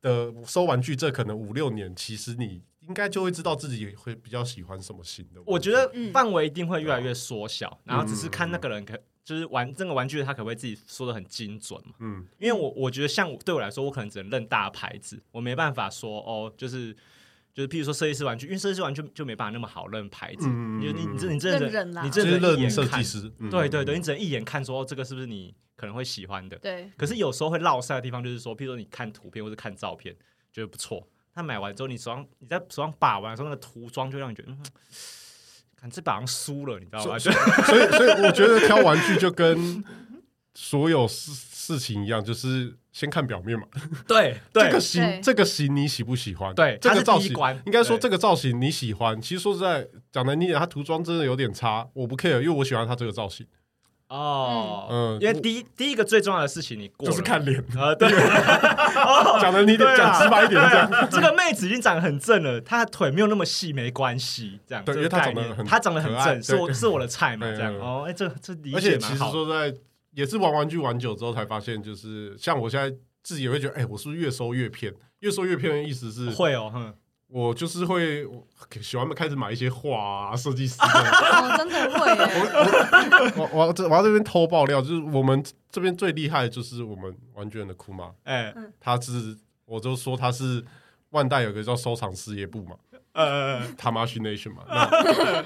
[0.00, 5.40] 的收玩具这可能五六年，其实你应该就会知道自己会比较喜欢什么型的。
[5.44, 11.94] 我觉得嗯范围一定会越来越缩小，然后只是看那嗯个人可就是玩这个玩具，他可不可以自己说的很精准嘛？
[12.00, 16.92] 嗯，因为我我觉得像对我来说，我可能只能认大牌子，我没办法说哦，就是
[17.52, 26.58] 就是譬如说设计师玩具，因为设计师玩具就没办法那么好认牌子，嗯你你你这你真的认人啦你就是真的一认设计眼看，师，嗯对对对，你只能一眼看说哦，这个是不是你可能会喜欢的？
[26.58, 30.14] 对，可是有时候会落塞的地方，就是说，譬如说你看图片或者看照片，
[30.52, 34.62] 觉得不错，他买完之后，你手上你在手上把玩的时候，那个涂装就让你觉得，嗯，
[35.80, 37.18] 看这把好像输了，你知道吗？
[37.18, 39.82] 就所以，所以我觉得挑玩具就跟
[40.54, 43.66] 所有事事情一样，就是先看表面嘛。
[44.06, 46.54] 对对这个型，这个型你喜不喜欢？
[46.54, 49.20] 对这个造型应该说这个造型你喜欢。
[49.22, 53.46] 其实说实在，讲难听点，它涂装真的有点差，我不 care，因为我喜欢它这个造型。
[54.10, 55.18] 哦，嗯。
[55.20, 58.08] 因为第一第一个最重要的事情你过了，就是看脸，啊，对，
[59.40, 61.08] 讲难听点，对啊讲直白一点这样。
[61.10, 67.74] 这个妹子已经长得很正了，她的腿没有那么细没关系，这样这个对因为她长得很她长得很正，是我是我的菜嘛，这样。
[67.76, 69.18] 哦，哎，这这理而且其实。
[69.18, 69.78] 说实在，
[70.12, 74.92] 也是玩玩具玩久之后才发现，就是像我现在自己也会觉得，哎，我是不是越收越偏？
[75.20, 76.94] 越收越偏的意思是，会哦，哼，
[77.30, 78.26] 我就是会
[78.82, 79.96] 喜欢开始买一些画
[80.30, 80.84] 啊，设计师的。
[80.86, 83.48] 哦，真的会我。
[83.52, 90.64] 我我这我要这边偷爆料，就是我们这边最厉害的就是我们玩具人的库玛，哎，他是我就说他是
[91.10, 92.76] 万代有个叫收藏事业部嘛
[93.12, 95.44] 呃，，Tamashi Nation 嘛， 那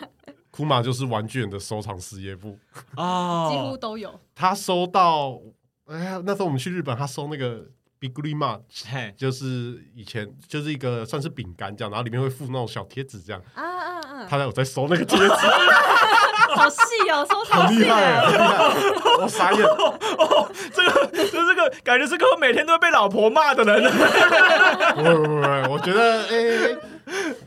[0.50, 2.58] 库玛就是玩具人的收藏事业部，
[2.96, 4.20] 哦，几乎都有。
[4.34, 5.40] 他收到，
[5.86, 7.66] 哎呀，那时候我们去日本，他收那个
[8.04, 8.60] Big Green Ma，
[8.92, 14.26] 嘿，就是以前就是一个算是饼干这样，然后里面会附那种小贴纸这样，啊啊啊！
[14.28, 15.24] 他有在收那个贴纸，
[16.54, 16.76] 好细
[17.10, 18.20] 哦，收藏细很厉害，耶。
[18.20, 19.64] 很厉害，我傻眼。
[19.64, 23.82] 哦这个就这个感觉是个每天都会被老婆骂的人，
[24.94, 26.76] 不会不会不会，我觉得哎、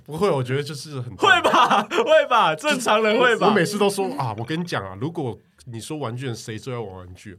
[0.06, 1.30] 不会，我觉得就是很会？
[1.42, 1.84] 吧？
[1.90, 2.56] 会吧？
[2.56, 3.48] 正常人会吧？
[3.48, 7.38] 我每次都说啊，我跟你讲啊，如果你说玩具人谁最爱玩玩具，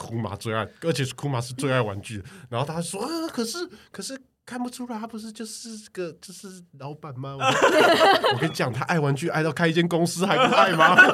[0.00, 2.24] 库玛最爱，而且是库玛是最爱玩具。
[2.48, 3.58] 然后他说啊，可是
[3.90, 7.36] 可是看不出来，他不是就是个就是老板吗？
[7.38, 7.44] 我
[8.32, 10.96] 我跟你讲，他爱玩具爱到开一间公司还不爱吗？
[10.96, 11.12] 对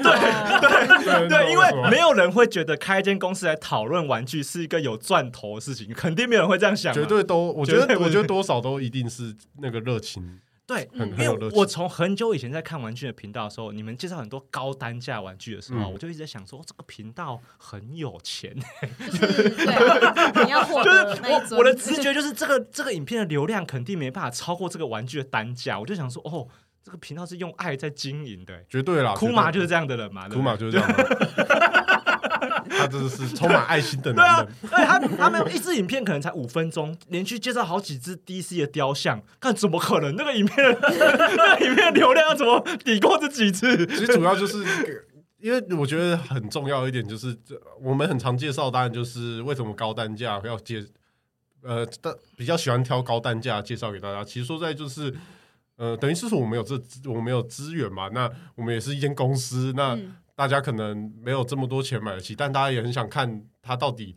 [0.00, 6.94] 对对， 因为没没有人会觉得开一间公司来讨论玩具是一个有赚头的事情，肯定没有人会这样想啊。
[6.94, 11.16] 绝对都，我觉得我觉得多少都一定是那个热情对，很因。
[11.16, 18.54] 为我从很久以前在看玩具的频道的时候，你们介绍很多高单价玩具的时候，嗯我就一直在想说，这个频道很有钱。
[19.10, 26.46] 就是对，你要获就是得那一尊我我的直觉就是这个这个影片的流量肯定没办法超过这个玩具的单价，我就想说，哦，
[26.84, 28.62] 这个频道是用爱在经营的。
[28.68, 30.86] 绝对啦，库马就是这样的人嘛，对库不对马就是这样
[32.88, 40.16] 真的是充满爱心的对啊男人。，而且他他们一支影片可能才五分钟，连续介绍好几只 DC 的雕像，看怎么可能？
[40.16, 43.84] 那个影片 那个影片的流量要怎么抵过这几次？
[43.86, 44.64] 其实主要就是，
[45.38, 50.84] 因为我觉得很重要一点就是，这我们很常介绍，当然就是为什么高单价要介，
[51.62, 54.24] 呃，但比较喜欢挑高单价介绍给大家。
[54.24, 55.14] 其实说在就是，
[55.76, 64.14] 呃，等于是说我们有这我们有资源嘛，那我们也是一间公司，那嗯大家可能没有这么多钱买得起，但大家也很想看它到底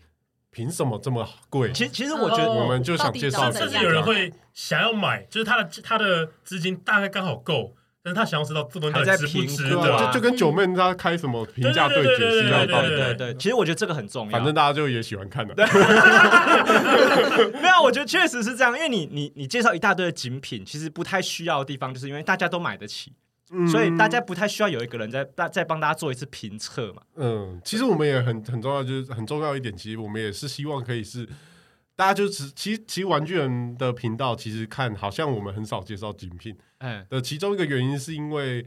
[0.52, 1.72] 凭什么这么贵。
[1.74, 10.06] 其实其实我觉得哦我们就想介绍甚至有人会想要买，就是他的他的资金大概刚好够，但是他想要知道这东西值不值还在评估啊得。
[10.06, 12.90] 就就跟九妹他开什么评价对决是一样的道理。
[12.90, 14.32] 对对对，其实我觉得这个很重要。
[14.32, 15.56] 反正大家就也喜欢看的。
[17.60, 23.12] 没有，我觉得确实是这样，因为你你你介绍一大堆的精品，其实不太需要的地方，就是因为大家都买得起，
[23.52, 27.02] 嗯所以大家不太需要有一个人在大再帮大家做一次评测嘛。
[27.16, 31.28] 嗯，其实我们也很很重要，就是很重要一点，其实我们也是希望可以是
[31.96, 38.66] 大家就是其实其实玩具人的频道其实看好像我们很少介绍精品嗯，的其中一个原因是因为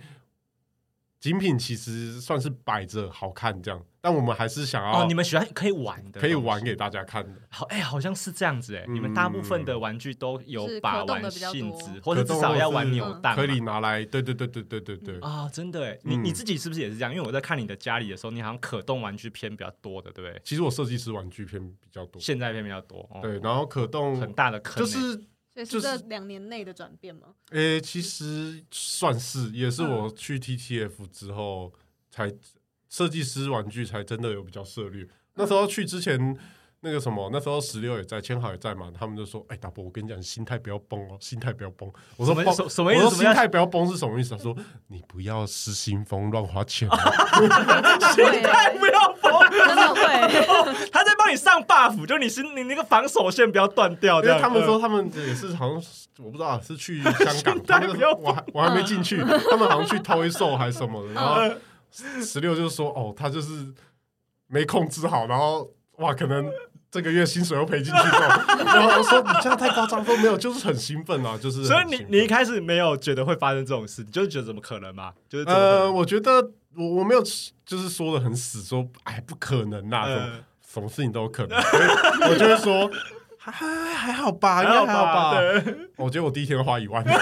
[1.25, 7.41] 精品其实算是摆着好看这样，但我们还是想要哦，你们喜欢可以玩的，可以玩给大家看的。
[7.49, 15.19] 好，哎、好像是这样子哎、嗯你们大部分的玩具都有把玩性多质，或者至少要玩扭蛋可以拿来，对对对对对对对。
[15.21, 17.11] 啊、真的哎，你嗯你自己是不是也是这样？
[17.11, 20.39] 因为我在看你的家里的时候，你好像可动玩具偏比较多的，对不对？
[20.45, 25.19] 其实我设计师玩具偏比较多，现在偏比较多，哦、对，然后可动很大的坑、欸，就是
[25.55, 27.29] 所以就是两年内的转变吗？
[27.51, 31.73] 诶、其实算是，也是我去 TTF 之后
[32.11, 32.33] 才
[32.89, 35.07] 设计师玩具才真的有比较涉猎。
[35.35, 36.37] 那时候去之前，
[36.81, 44.37] 那个什么，那时候十六也在，千好也在嘛，他们就说：“哎、大伯，我跟你讲，心态不要崩哦，心态不要崩。”我说崩什什么意思我说心态不要崩是什么意思？
[44.37, 44.57] 他说
[44.89, 46.97] ：“你不要失心疯，乱花钱、 啊。
[46.97, 49.14] 会太不要疯，
[49.51, 54.39] 真的会，他在帮你上 buff，就你是你那个防守线不要断掉，这样。
[54.39, 59.19] 因为他们说他们也是好像是我不知道是去香港，他们我还我还没进去，
[59.51, 61.43] 他们好像去偷一兽还是什么的，然后
[62.23, 63.73] 十六就说哦，他就是
[64.47, 65.69] 没控制好，然后
[65.99, 66.51] 哇，可能
[66.95, 75.13] 这个月薪水又赔进去了， 然后我说你这样太夸张，说没有，就是很兴奋啊，就是所以你你一开始没有觉得会发生这种事，你就是觉得怎么可能嘛？
[75.29, 77.21] 就是呃，我觉得我我没有
[77.67, 80.33] 就是说的很死，说哎不可能呐、什么呃
[80.73, 82.89] 什么事情都有可能，所以我就是说。
[83.53, 85.35] 还还还好吧，应该还好吧。
[85.97, 87.05] 我觉得我第一天花一万，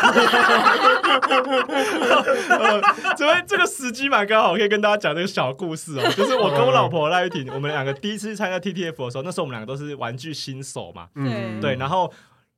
[3.17, 6.03] 所以这个时机蛮刚好，可以跟大家讲这个小故事哦。
[6.17, 11.75] 就是我跟我老婆赖玉婷，我们两个第一次参加 TTF 的时候，那时候我们两个都是玩具新手嘛，嗯对。
[11.77, 12.13] 然后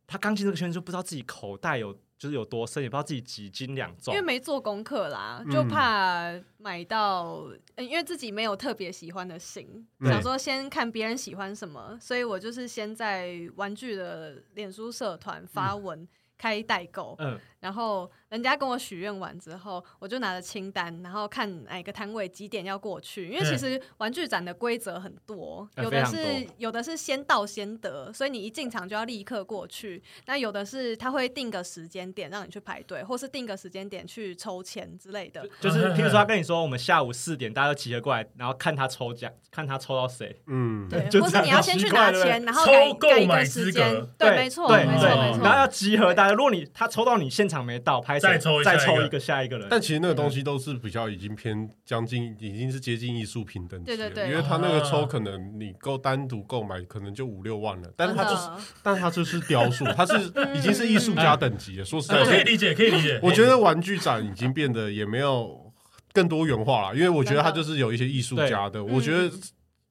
[0.07, 4.25] 他刚进这个圈子，就不知道自己口袋有就是有多深，也不知道自己几斤两重因为。
[4.25, 16.09] 没做功课啦，嗯就怕买到，呃因为自己没有特别喜欢的型，对想说先看别人喜欢什么，所以我就是先在玩具的脸书社团发文
[16.39, 23.29] 开代购，嗯，然后人家跟我许愿完之后，我就拿着清单，然后看哪个摊位几点要过去。
[23.29, 30.03] 因为其实玩具展的规则很多，嗯有的是有的是先到先得，所以你一进场就要立刻过去。
[30.27, 35.49] 那有的是他会定个时间点让你去排队，或是定个时间点去抽签之类的。
[35.59, 40.39] 就是譬如说他跟你说，我们下午四点大家都集合过来，然后看他抽奖，看他抽到谁。
[40.49, 44.11] 嗯，对，就或是你要先去拿钱，然后抽改购买改一个时资间格。
[44.19, 45.41] 对，没错，没错，没错。
[45.43, 46.35] 然后要集合大家。
[46.35, 49.69] 如果你他抽到你现场没到，拍谁再抽再下一个抽一个下一个人。
[49.71, 53.97] 但其实那个东西都是比较已经偏将近，已经是接近艺术品等级了。
[53.97, 58.49] 对对对因为他那个抽可能你够单独购买可能就五六万了，但是他就是，
[58.83, 60.15] 但他就是雕塑，他是
[60.57, 61.85] 已经是艺术家等级了。
[61.85, 63.21] 说实在的，可以理解，可以理解。
[63.23, 65.73] 我觉得玩具展已经变得也没有
[66.13, 69.31] 更多元化了，因为我觉得他就是有一些艺术家的，我觉得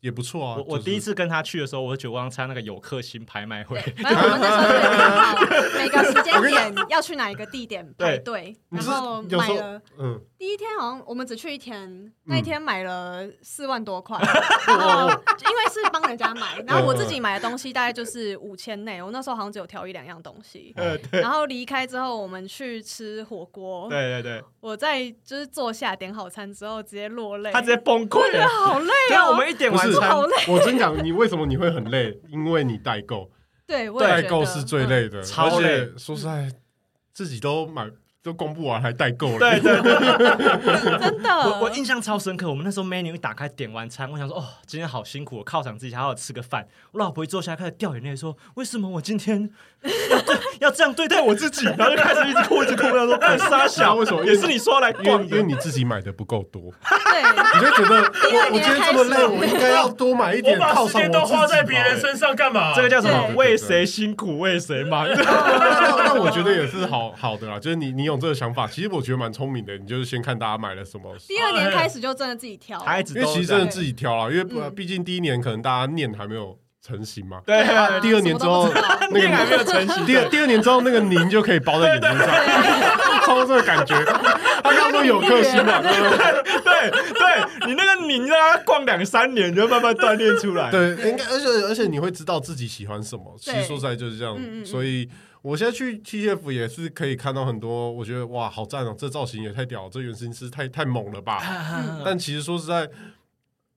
[0.04, 0.56] 也不错啊。
[0.58, 3.82] 我我就是第一次跟他去的时候，我就觉得我要参加那个有克星拍卖会。
[5.78, 9.82] 每个时间点要去哪一个地点排队，然后买了。
[9.98, 14.20] 嗯，第一天好像我们只去一天，那一天买了四万多块，
[14.68, 20.74] 然后因为是帮人家买，然后我自己买的东西大概就是五千内，我那时候好像只有挑一两样东西。
[20.76, 28.46] 呃，对然后离开之后，我们去吃火锅，对对对，我在就是坐下点好餐之后直接落泪，他直接崩溃了。
[28.48, 32.20] 好累哦，我们一点不是完餐，好累，我真讲，你为什么你会很累？
[32.30, 33.30] 因为你代购，
[33.66, 34.22] 对，我也觉得。
[34.22, 35.68] 代购是最累的，超累。
[35.68, 36.52] 而且说实在，
[37.14, 37.90] 自己都买
[38.24, 39.40] 都公布完还代购了。
[39.40, 42.50] 对对对， 真的，我我印象超深刻。
[42.50, 46.66] 我们那时候 menu 一打开，点完餐，我想说，哦，今天好辛苦，我犒赏自己，好好吃个饭。
[46.94, 49.50] 我老婆一坐下开始掉眼泪，说，为什么我今天
[50.10, 51.66] 要对要这样对待我自己？
[51.78, 52.88] 然后就开始一直哭，一直哭。
[52.88, 54.24] 我说，很傻小，为什么？
[54.26, 62.74] 也是你说来逛，因为因为你自己买的不够多，对，你就觉得我我今天这么累，我应该要多买一点，我把时间都花在别人身上干嘛？
[62.74, 63.34] 这个叫什么？
[63.36, 65.06] 为谁辛苦为谁忙？
[65.12, 69.78] 那那我觉得也是好好的啦，就是你你有这个想法，其实我觉得蛮聪明的。
[69.78, 77.42] 你就是先看大家买了什么，第二年开始就真的自己挑，孩子因为其实真的自己挑了，因为毕竟第一年可能大家念还没有成型嘛。
[77.46, 77.64] 对，
[78.02, 78.70] 第二年之后
[79.12, 82.28] 那个还没有成型，第二第二年之后那个泥就可以包在眼睛上，
[83.26, 83.96] 超这个感觉。
[84.64, 87.68] 他刚刚说有克星嘛，对不对？
[87.68, 90.70] 你那个泥让他逛两三年，就慢慢锻炼出来。
[90.72, 93.36] 对，应该而且而且你会知道自己喜欢什么。
[93.40, 95.10] 其实说实在就是这样，所以。
[95.44, 98.96] 我现在去 TF 也是可以看到很多，我觉得哇，好赞哦！
[98.98, 101.38] 这造型也太屌了，这原型师太太猛了吧？
[102.06, 102.90] 但其实说实在，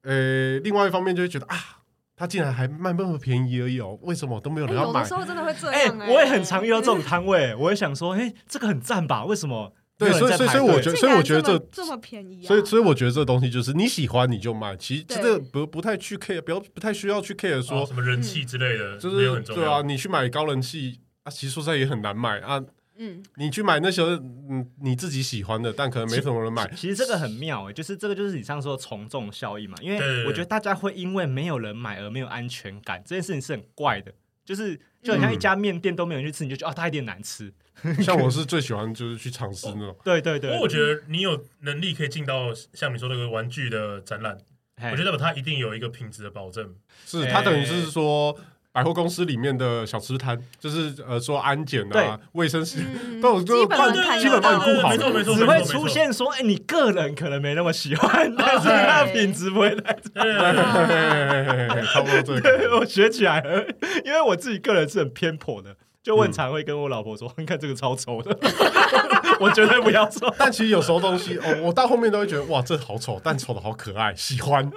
[0.03, 1.83] 呃，另外一方面就会觉得啊，
[2.15, 5.01] 他竟然还卖那么便宜而已哦，为什么都没有人要买？
[5.01, 9.25] 有的时候真的会这样哎，我也很常遇到这种摊位，我也想说，哎，这个很赞吧？
[9.25, 9.73] 为什么？
[9.99, 21.01] 对，所以所以所以我觉得，所以我觉得这这么便宜，所以所以我觉得这东西就是你喜欢你就买，其实这个不不太去 care，不要不太需要去 care 说什么人气之类的，就是对啊，你去买高人气。
[21.27, 22.63] 啊，其实说实在也很难买啊。
[22.99, 26.67] 嗯，你去买那些嗯你自己喜欢的，但可能没什么人买。
[26.75, 29.77] 其实这个很妙哎、欸，就是这个就是你上次说的从众效应嘛。
[29.83, 34.15] 因为我觉得大家会因为没有人买而没有安全感，这件事情是很怪的。
[34.47, 37.53] 就是就很像一家面店都没有人去吃，你就觉得啊，它一定难吃。
[38.01, 39.95] 像我是最喜欢就是去尝试那种。
[40.03, 40.53] 对对对。
[40.53, 44.39] 不过我觉得你有能力可以进到像你说那个玩具的展览，
[44.91, 46.75] 我觉得它一定有一个品质的保证。
[47.05, 48.39] 是它等于是说。
[48.77, 52.85] 百货公司里面的小吃摊，就是呃说安检啊、卫生习
[53.23, 60.11] 都有基本基本帮你顾好，没错没错，只会出现说，哎，你个人可能没那么喜欢， 但是它的品质不会太差。
[61.91, 63.65] 差不多这个，我学起来了，
[64.05, 68.37] 因为我自己个人是很偏颇的，就我很常会跟我老婆说，你看这个超丑的，
[69.41, 70.35] 我绝对不要做。
[70.39, 74.71] 但其实有时候东西，哦，我到后面都会觉得，哇，这好丑，但丑的好可爱，喜欢。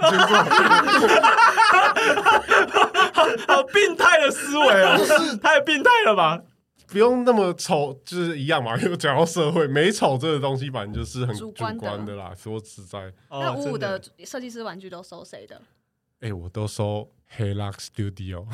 [3.14, 4.98] 好病态的思维啊！
[4.98, 6.42] 是太病态了吧？
[6.88, 8.76] 不用那么丑，就是一样嘛。
[8.78, 12.34] 因 为讲到社会，美丑这个东西，反正就是很主观的啦。
[12.36, 15.62] 说实在，那五五的设计师玩具都收谁的？
[16.22, 18.46] 哎，我都收 Helux Studio，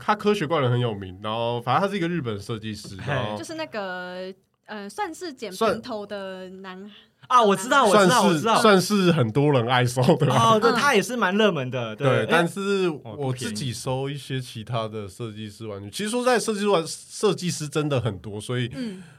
[0.00, 1.18] 他科学怪人很有名。
[1.22, 4.32] 然后，反正他是一个日本设计师，然后就是那个
[4.66, 6.90] 呃，算是剪平头的男。
[7.30, 10.58] 啊，我知道，我知道，我知道，算是很多人爱收的哦。
[10.60, 11.94] 对，他也是蛮热门的。
[11.94, 15.88] 对，但是我自己收一些其他的设计师玩具。
[15.90, 18.68] 其实说在设计师玩设计师真的很多，所以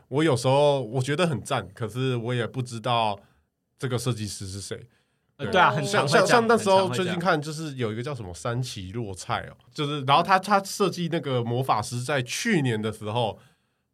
[0.09, 3.17] 我有时候我觉得很赞，可是我也不知道
[3.79, 4.77] 这个设计师是谁。
[5.37, 13.39] 对啊，很像像像那时候最近看，就是有一个叫什么三崎洛菜哦，就是然后他他设计那个魔法师在去年的时候。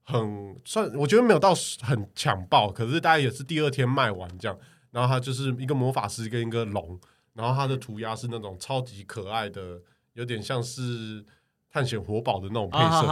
[0.09, 4.57] 很算，我觉得没有到很抢爆，可是大概也是第二天卖完这样。
[4.91, 6.97] 然后它就是一个魔法师跟一个龙，
[7.33, 9.81] 然后它的涂鸦是那种超级可爱的，
[10.13, 11.23] 有点像是
[11.69, 13.05] 探险活宝的那种配色，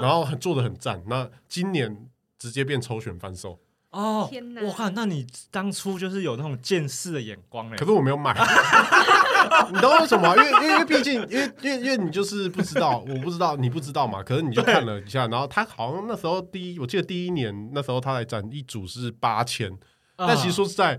[0.00, 1.02] 然后做的很赞。
[1.06, 3.60] 那今年直接变抽选贩售。
[3.90, 4.62] 哦，天哪！
[4.62, 7.76] 我靠，那你当初就是有那种见识的眼光哎。
[7.76, 8.34] 可是我没有买，
[9.70, 10.36] 你知道为什么？
[10.36, 14.22] 因为因为毕竟因为因为因为你就是不知道，我不知道，你不知道嘛。
[14.22, 19.70] 可是你就看了一下，然后他好像那时候第一，我记得第一年那时候他来展一组是八千，
[20.16, 20.98] 但其实说实在。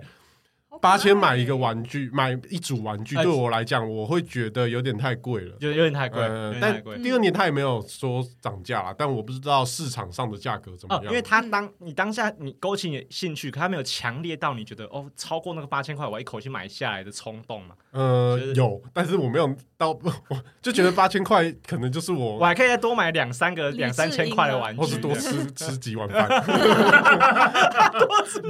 [0.82, 6.22] 八千买一个玩具，买一组玩具，对我来讲，我会觉得有点太贵了，有有点太贵。
[6.62, 11.06] 但第二年他也没有说涨价，但我不知道市场上的价格怎么样。
[11.06, 17.76] 因为他当你当下你勾起你兴趣，可他没有强烈到你觉得哦，超过那个八千块，我一口气买下来的冲动嘛。
[17.92, 26.28] 呃，有，但是我没有到，我 就觉得八千块可能就是我， 我还可以再多买两三个两三千块的玩具，或是多吃 吃几碗饭，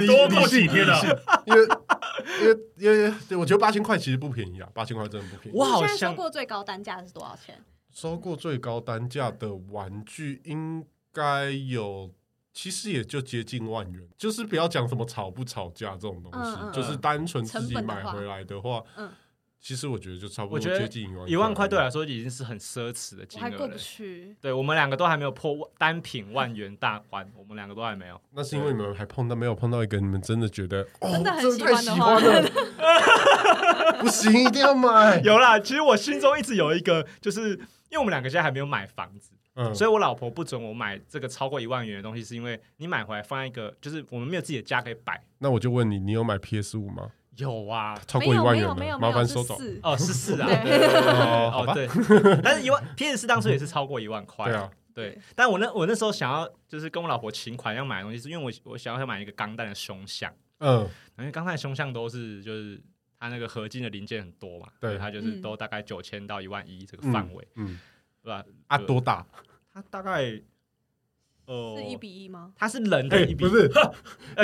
[0.05, 0.95] 多过几天了，
[1.47, 1.61] 因为。
[2.42, 5.58] 因为因为对，我觉得八千块其实不便宜啊，八千块真的不便宜。
[5.58, 7.60] 我好像收过最高单价是多少钱？
[7.92, 12.12] 收过最高单价的玩具应该有，
[12.54, 14.08] 其实也就接近万元。
[14.18, 19.10] 就是不要讲什么吵不吵架这种东西，嗯嗯、就是单纯自己买回来的话，嗯。
[19.62, 23.51] 其实我觉得就差不多接近一万，一万块对我来说已经是很奢侈的金额了。
[23.51, 24.34] 还过不去。
[24.39, 28.20] 对，我们两个都还没有破单品万元大关，我们两个都还没有。
[28.32, 32.16] 那是因为你们还碰到没有碰到一个你们真的觉得哦 真的很喜欢的话，
[33.99, 35.20] 不行，一定要买。
[35.22, 45.22] 有啦，其实我心中一直有一个，就是因为我们两个现在还没有买房子，嗯，所以我老婆不准我买这个超过一万元的东西，是因为你买回来放在一个，就是我们没有自己的家可以摆。
[45.39, 47.12] 那我就问你，你有买 PS 五吗？
[47.40, 48.98] 有啊，超过一万元吗？
[49.00, 49.58] 麻烦收走。
[49.82, 50.48] 哦，是四啊，
[51.52, 51.88] 哦对，
[52.44, 54.46] 但是一万 PS 四当初也是超过一万块。
[54.46, 55.20] 对啊，对。
[55.36, 60.32] 但我那我那时候想要就是跟我老婆请款要买的东西，是因为我我想要买一个钢弹的胸像。
[60.60, 60.88] 嗯，
[61.18, 62.80] 因为钢弹胸像都是就是
[63.18, 67.80] 它那个合金的零件很多嘛，对，它就是都大概九千到一万一这个范围，嗯，
[68.22, 68.44] 对吧？
[68.68, 69.26] 啊，多大？
[69.74, 70.42] 它大概。
[71.78, 72.50] 是一比一吗？
[72.58, 73.68] 它是人的一比一，不是，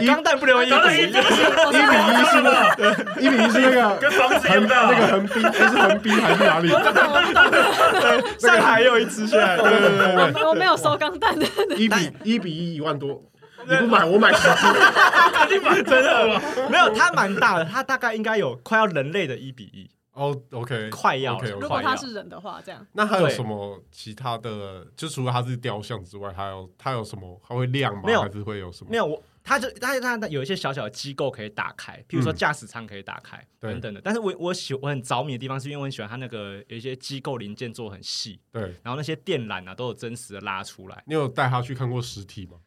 [0.05, 6.69] 钢弹不留一比一，一比一是那个，一比一是那个跟房子一样大，那个横滨，那是横滨还是哪里？
[8.39, 11.45] 上海有一只现在，对对对对，我没有收钢弹的，
[11.77, 13.21] 一比一比一一万多，
[13.67, 14.65] 你不买我买十只，
[15.53, 16.27] 你买真的。
[16.27, 16.41] 吗？
[16.69, 19.89] 没有，它蛮大的，它大概应该有快要人类的一比一。
[20.15, 21.37] 哦，OK，快要。
[21.59, 22.85] 如果他是人的话，这样。
[22.93, 24.87] 那还有什么其他的？
[24.95, 27.39] 就除了他是雕像之外，还有他有什么？
[27.43, 28.03] 还会亮吗？
[28.05, 28.91] 没有，还是会有什么？
[28.91, 34.01] 没有，我他就它它有一些小小的机构可以打开，譬如说驾驶舱可以打开等等的。
[34.01, 41.03] 但是我我喜我很着迷的地方，是因为我很喜欢他那个有一些机构零件做很细，对，然后那些电缆啊都有真实的拉出来。
[41.05, 42.57] 你有带他去看过实体吗？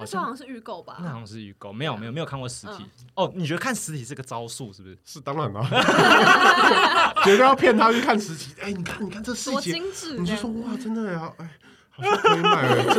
[0.00, 2.86] 好像好像是预购吧，那好像是预购，没有没有没有看过实体。
[3.14, 4.98] 哦，你觉得看实体是个招数是不是？
[5.04, 5.62] 是当然了，
[7.24, 8.54] 绝对要骗他去看实体。
[8.62, 11.50] 哎，你看你看这细节，精致，你就说哇，真的呀，哎，
[11.90, 12.94] 好像可以买了，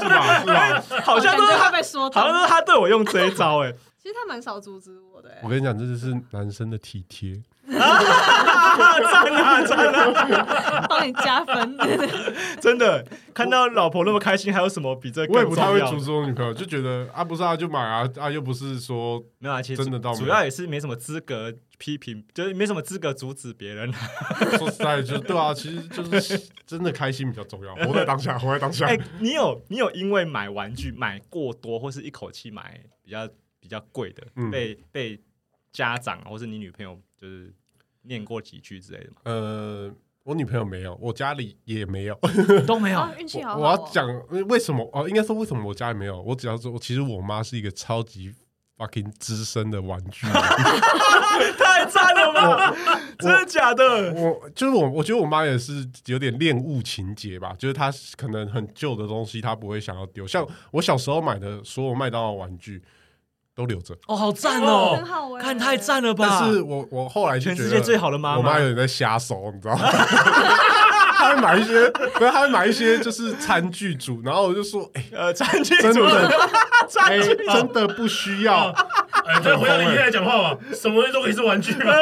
[0.00, 0.40] 是吧？
[0.40, 0.82] 是吧？
[1.04, 3.62] 好像都是他被说，好像都是他对我用这一招。
[3.62, 3.72] 哎，
[4.02, 5.30] 其实他蛮少阻止我的。
[5.42, 7.40] 我跟你讲，这就是男生的体贴。
[7.68, 10.86] 赞啊赞啊！
[10.88, 11.76] 帮你加分，
[12.60, 15.36] 真的看到老婆那么开心，还有什么比这更？
[15.36, 23.92] 我也不太会阻止我女朋友，就觉得啊，不是啊，就买啊啊，又不是说没有啊，其实真的到主要也是没什么资格批评，就是没什么资格阻止别人。
[24.58, 28.86] 说实在，就对啊， 其实就是真的开心比较重要，活在当下， 活在当下。
[28.86, 33.28] 哎，你有你有因为买玩具买过多，或是一口气买比较
[33.60, 35.20] 比较贵的，被被
[35.72, 37.52] 家长或是你女朋友就是。
[38.04, 39.16] 念过几句之类的吗？
[39.22, 39.88] 呃，
[40.24, 42.18] 我女朋友没有，我家里也没有，
[42.66, 43.08] 都没有。
[43.16, 43.56] 运气好。
[43.56, 44.04] 我要讲
[44.48, 45.08] 为什么哦？
[45.08, 46.20] 应该说为什么我家里没有？
[46.20, 48.34] 我只要说，其实我妈是一个超级
[48.76, 50.26] fucking 资深的玩具，
[51.56, 52.74] 太赞了吧？
[53.20, 54.12] 真的假的？
[54.14, 60.26] 我就是我，我觉得我妈也是有点恋物情节吧，就是她可能很旧的东西，她不会想要丢。
[60.26, 62.82] 像我小时候买的所有麦当劳玩具。
[63.54, 66.38] 都留着哦，好赞哦，很好玩看太赞了吧！
[66.40, 69.84] 但是我我后来就觉得全世界最好的妈妈，我妈有点在瞎收，你知道吗？
[71.22, 76.04] 她会买一些，不是，他会买一些就是餐具组，然后我就说，哎，呃，餐具组。
[76.04, 76.30] 的，
[76.90, 78.74] 餐具真的不需要。
[79.24, 81.92] 哎，再回到你现在讲话吧，什么东西都可以是玩具嘛，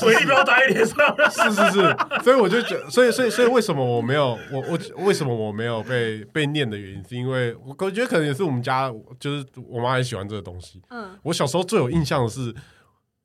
[0.00, 12.52] 回力镖打在脸上，是是是，所以我就觉得，所以所以所以为什么我没有我我为什么我没有被被念的原因，是因为我我觉得可能也是我们家就是我妈很喜欢这个东西，嗯，我小时候最有印象的是。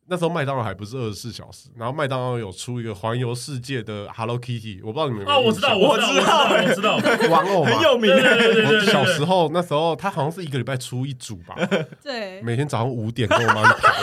[0.07, 5.39] 那时候麦当劳还不是二十四小时，然后麦当劳有出一个环游世界的 Hello Kitty，我不知道你们有没有？
[5.39, 6.95] 哦，我知道，我知道，我知道，
[7.29, 8.11] 玩偶很有名。
[8.13, 11.55] 我小时候那时候，他好像是一个礼拜出一组吧？
[12.03, 13.93] 对，每天早上五点跟我妈去排。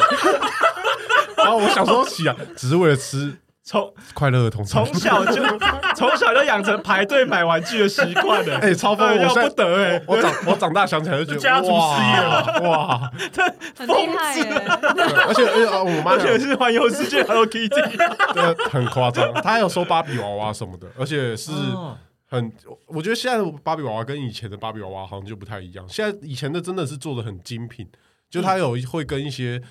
[1.44, 3.36] 然后我小时候起啊，只是为了吃。
[3.64, 5.40] 从快乐的童从小就
[5.94, 10.02] 从小就养成排队买玩具的习惯了，哎，超疯，要不得哎！
[10.04, 13.40] 我长我长大想起来就觉得家族事业了，哇， 这
[13.76, 14.66] 很厉害哎！
[15.28, 19.32] 而且而且我妈 也是环游世界 Hello Kitty，很夸张。
[19.34, 21.52] 他还有收芭比娃娃什么的，而且是
[22.28, 22.52] 很，
[22.86, 25.84] 我觉得现在的芭比娃娃跟以前的芭比娃娃好像就不太一样。
[25.88, 27.86] 现在以前的真的是做的很精品，
[28.28, 29.62] 就他有会跟一些。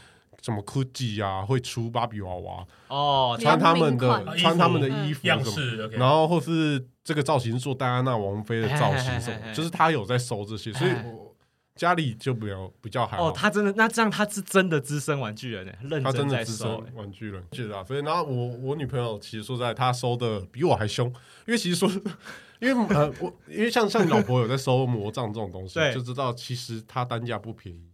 [0.41, 11.35] 什么 Gucci 啊，会出芭比娃娃哦，穿他们的穿他们的衣服样式，然后或是这个造型做戴安娜王妃的造型什么，就是他有在收这些，所以我
[11.75, 13.29] 家里就比较比较还好。
[13.29, 17.83] 哦，他真的那这样他是真的资深玩具人哎，他真的资深玩具人，是啊。
[17.83, 21.07] 所以然后我我女朋友其实说在，她收的比我还凶，
[21.47, 21.89] 因为其实说，
[22.59, 27.90] 因为呃我因为像像你老婆有在收魔杖这种东西，就知道其实它单价不便宜。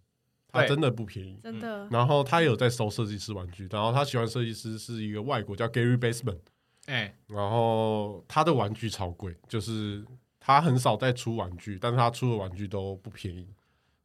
[0.61, 1.87] 他真的不便宜，真的。
[1.91, 6.37] 然后他有在收设计师玩具，然后他喜欢设计师是一个外国叫 Gary Baseman，
[6.85, 10.03] 哎，然后他的玩具超贵，就是
[10.39, 13.47] 他很少在出玩具，但是他出的玩具都不便宜，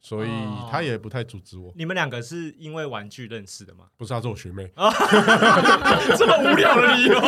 [0.01, 0.29] 所以
[0.69, 1.71] 他也不太阻止我。
[1.75, 3.85] 你们两个是因为玩具认识的吗？
[3.97, 4.71] 不是，他是我学妹。
[6.17, 7.19] 这么无聊的理由？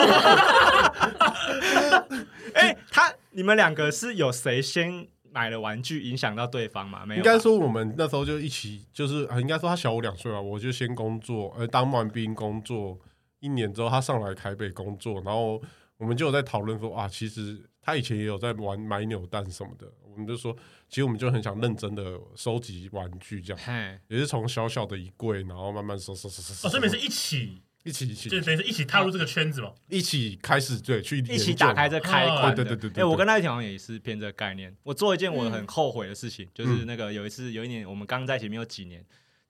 [2.53, 5.07] 哎，他你们两个是有谁先？
[5.35, 7.05] 买了玩具影响到对方嘛？
[7.05, 7.17] 没有。
[7.17, 12.97] 应该说我们那时候就一起，就是应该说他小我两岁吧，我就先工作，呃，当完兵工作
[13.41, 15.61] 一年之后，他上来台北工作，然后
[15.97, 20.55] 我们就有在讨论说啊，其实他以前也有在玩买扭蛋什么的，我们就说，
[20.87, 29.71] 其实我们就很想认真的收集玩具，这样，也是从小小的一柜，然后慢慢收收收收收，哦，所以你们是一起，一起一起就等于是一起踏入这个圈子嘛。
[29.87, 33.01] 一起开始对去一起打开这开对对对对。
[33.01, 34.75] 哎，我跟他一条也是偏这个概念。
[34.83, 39.05] 我做一件我很后悔的事情，就是那个有一次有一年我们刚在一起没有几年。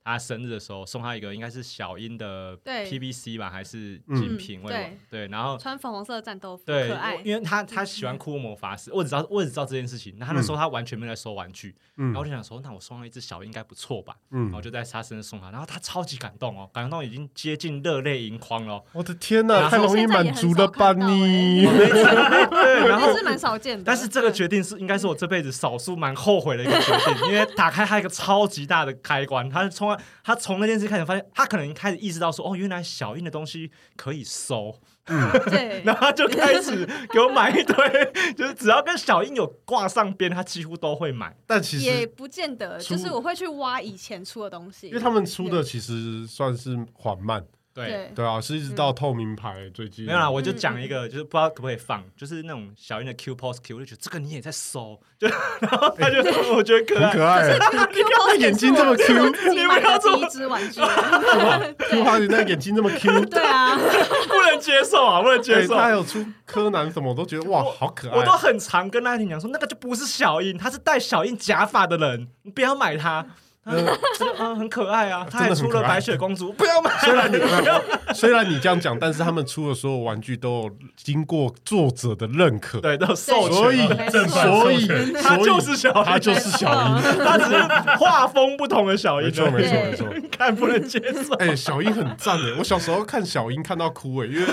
[0.06, 4.62] 他生日的时候送他一个应该是小鹰的 PVC 吧，还是精品？
[4.62, 7.16] 对对，然后穿粉红色的战斗服，对，可爱。
[7.26, 10.16] 因为他他喜欢库洛魔法使，我只知道我只知道这件事情。
[10.20, 14.16] 那他那时候他完全没在收玩具，然后我就想说，那我送他一只小鹰应该不错吧？
[14.30, 18.84] 嗯然后就在他生日送他，然后他超级感动哦，感动已经接近热泪盈眶了。
[18.94, 21.66] 我的天哪，太容易满足了吧你？
[21.66, 23.84] 对， 然后是蛮少见的。
[23.84, 29.68] 但是这个决定是应该是我这辈子少数蛮后悔的一个决定，因为打开他一个超级大的开关，他
[29.98, 30.86] 从他从那件事。
[30.86, 35.82] 开始发现，他可能开始意识到说：“哦，原来小英的东西可以收。”嗯，对。
[35.86, 41.36] 然后他就开始给我买一堆，就是只要跟小英有挂上边，他几乎都会买。
[41.48, 47.44] 但其实也不见得，就是我会去挖以前出的东西，因为他们出的其实算是缓慢。
[47.76, 50.06] 对对啊，是一直到透明牌最近。
[50.06, 56.20] 没有啦，我就讲一个，就是不知道可不可以放，就是那种小鹰的 Q Pose Q，我就觉得这个你也在搜， 就然后他就
[56.54, 57.60] 我觉得可爱，可爱。
[57.60, 60.80] 他 眼睛这么 Q，你买的第一只玩具。
[60.80, 65.76] 哇，你那眼睛这么 Q，对啊，不能接受啊，不能接受。
[65.76, 68.18] 他有出柯南什么，我都觉得哇，好可爱。
[68.18, 73.26] 我都很常跟那婷讲说，那个就不是小鹰，他是戴小鹰假发的人，你不要买它。
[73.66, 75.26] 嗯，很可爱啊！
[75.30, 76.92] 他还出了白雪公主，不要买。
[77.00, 77.38] 虽然你
[78.14, 87.62] 虽然你这样讲，但是他们出的所有玩具都有经过作者的认可，对，都有授权，所以所以他就是小，他就是小樱，他只是
[87.98, 89.26] 画风不同的小樱。
[89.28, 90.08] 没错，没错，没错。
[90.32, 91.34] 看不能接受。
[91.36, 92.54] 哎，小樱很赞哎！
[92.60, 94.46] 我小时候看小樱看到哭哎，因为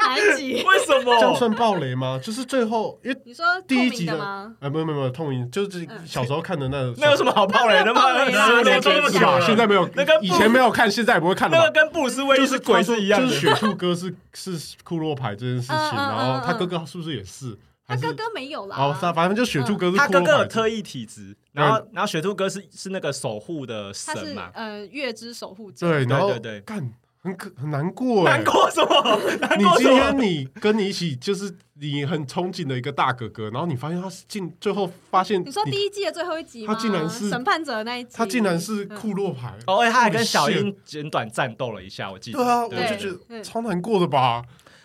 [0.00, 0.64] 哪一集？
[0.66, 1.14] 为什么？
[1.20, 2.18] 这样算暴雷吗？
[2.22, 4.54] 就是最后，因为你说第一集的吗？
[4.60, 8.02] 哎，没有没有没有，透明就是小时候看的那个，那有什么好暴雷的吗？
[8.46, 11.56] 十年这么久，现在没有，那个以前没有看，现在也不会看了。
[11.56, 13.26] 那个跟布鲁斯威就是鬼是一样的。
[13.26, 17.56] 就是雪兔哥是是库洛牌这件事情，然后他哥哥是不是也是？
[17.86, 18.76] 他哥哥没有啦。
[18.76, 19.96] 哦，反正就雪兔哥是。
[19.96, 24.50] 他哥哥有特异体质，然后然后雪兔哥是是那个守护的神嘛？
[24.52, 25.88] 呃，月之守护者。
[25.88, 26.92] 对，然后对对干。
[27.20, 29.18] 很可很难过， 难过什么？
[29.56, 42.38] 你今天你跟你一起，就是你很憧憬的一个大哥哥，然后你发现他进最后发现，你说第一季的最后一集，他竟然是审判者那一集，他竟然是库洛牌，哦，他还跟小英简短战斗了一下，我记得。
[42.38, 44.42] 对啊，我就觉得超难过的吧，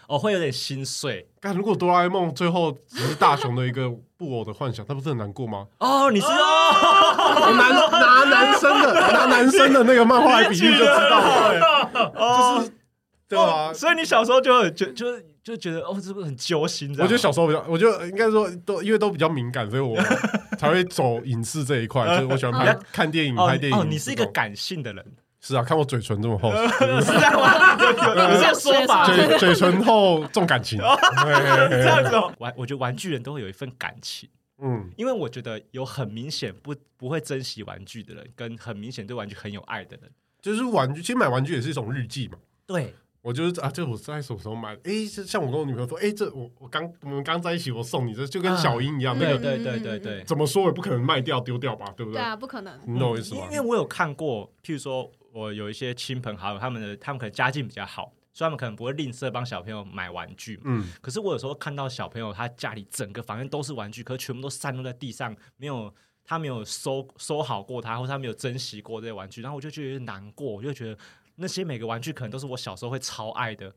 [0.08, 1.28] 哦，会有点心碎。
[1.40, 3.92] 但如果哆啦 A 梦最后只是大雄的一个
[4.24, 5.68] 布偶的幻想，他不是很难过吗？
[5.80, 7.70] 哦，你是哦，男
[8.00, 11.20] 拿男生的拿男生的那个漫画来比喻就知道
[11.52, 12.72] 了，就是。
[13.26, 16.92] 对啊，所以你小时候就就就就觉得哦，这个很揪心。
[17.00, 19.98] 我觉得小时候比较，我就应该说都因为都比较敏感，所以我
[20.60, 22.06] 才会走影视这一块。
[22.06, 23.78] 就是我喜欢拍看电影，拍电影。
[23.78, 25.04] 哦，你是一个感性的人。
[25.46, 27.78] 是啊，看我嘴唇这么厚，是这样吗？
[27.78, 30.80] 有这样说法，嘴嘴唇厚重感情。
[30.80, 34.30] 这样子，玩我觉得玩具人都会有一份感情。
[34.62, 40.10] 嗯，因为我觉得有很明显不不会珍惜玩具的人，跟很明显对玩具很有爱的人，
[40.42, 41.02] 就是玩具。
[41.02, 42.38] 其实买玩具也是一种日记嘛。
[42.66, 42.96] 对。
[43.22, 44.82] 我就是啊，这我在什么时候买的？
[44.84, 52.20] 哎，像我跟我女朋友说，哎，这我我刚我们刚在一起，我送你这就跟小英一样，那个对对对对，怎么说也不可能卖掉丢掉吧，对不对？
[52.20, 52.78] 对啊，不可能。
[52.86, 53.48] 你懂我意思吗？
[53.50, 60.62] 因为我有看过，譬如说我有一些亲朋好友，他们的他们可能家境比较好，所以他们可能不会吝啬帮小朋友买玩具。
[60.64, 60.88] 嗯。
[61.02, 70.98] 可是我有时候看到小朋友他家里整个房间都是玩具，可是全部都散落在地上，没有他没有收收好过他，或者他没有珍惜过这些玩具，然后我就觉得难过，我就觉得
[71.36, 73.74] 那些每个玩具可能都是我小时候会超爱的。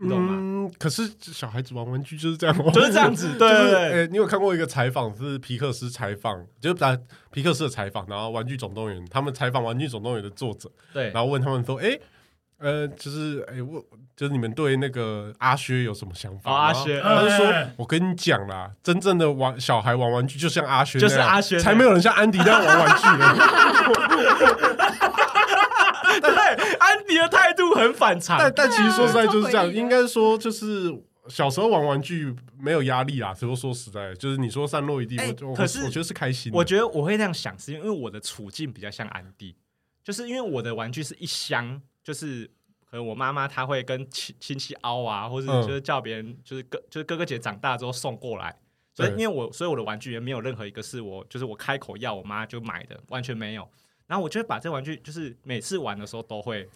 [0.00, 3.34] 嗯，可是小孩子玩玩具就是这样，就是这样子。
[3.38, 6.98] 对，诶，你有看过一个采访，是皮克斯采访，就是在
[7.30, 12.00] 皮克斯的采访，然后《玩具总动员》他们采访《玩具总动员》的作者，对，然后问他们说，诶，
[12.58, 13.80] 呃，就是诶，我
[14.16, 16.52] 就是你们对那个阿薛有什么想法？
[16.52, 23.32] 阿薛，他就说，我跟你讲啦，真正的玩小孩玩玩具，就像阿薛，就是阿薛，才没有人像安迪那样玩玩具呢。
[27.04, 30.92] 安迪的态度很反常，但但其实说实在就是这样，应该说就是
[31.28, 33.34] 小时候玩玩具没有压力啦。
[33.34, 36.50] 只不过说实在，就是你说散落一地，我可是我觉得是开心。
[36.52, 39.54] 我觉得我会这样想，是因为我的处境比较像安迪，
[40.02, 42.46] 就是因为我的玩具是一箱，就是
[42.90, 48.56] 可能我妈妈她会跟亲亲戚凹啊，或者就是叫别人，就是哥就是哥哥姐长大之后送过来，
[48.94, 53.68] 所以因为我所以我的玩具也没有任何一个是我就是我开口要我妈就买的，完全没有。
[54.06, 56.68] 然后我就会把这玩具，就是每次玩的时候都会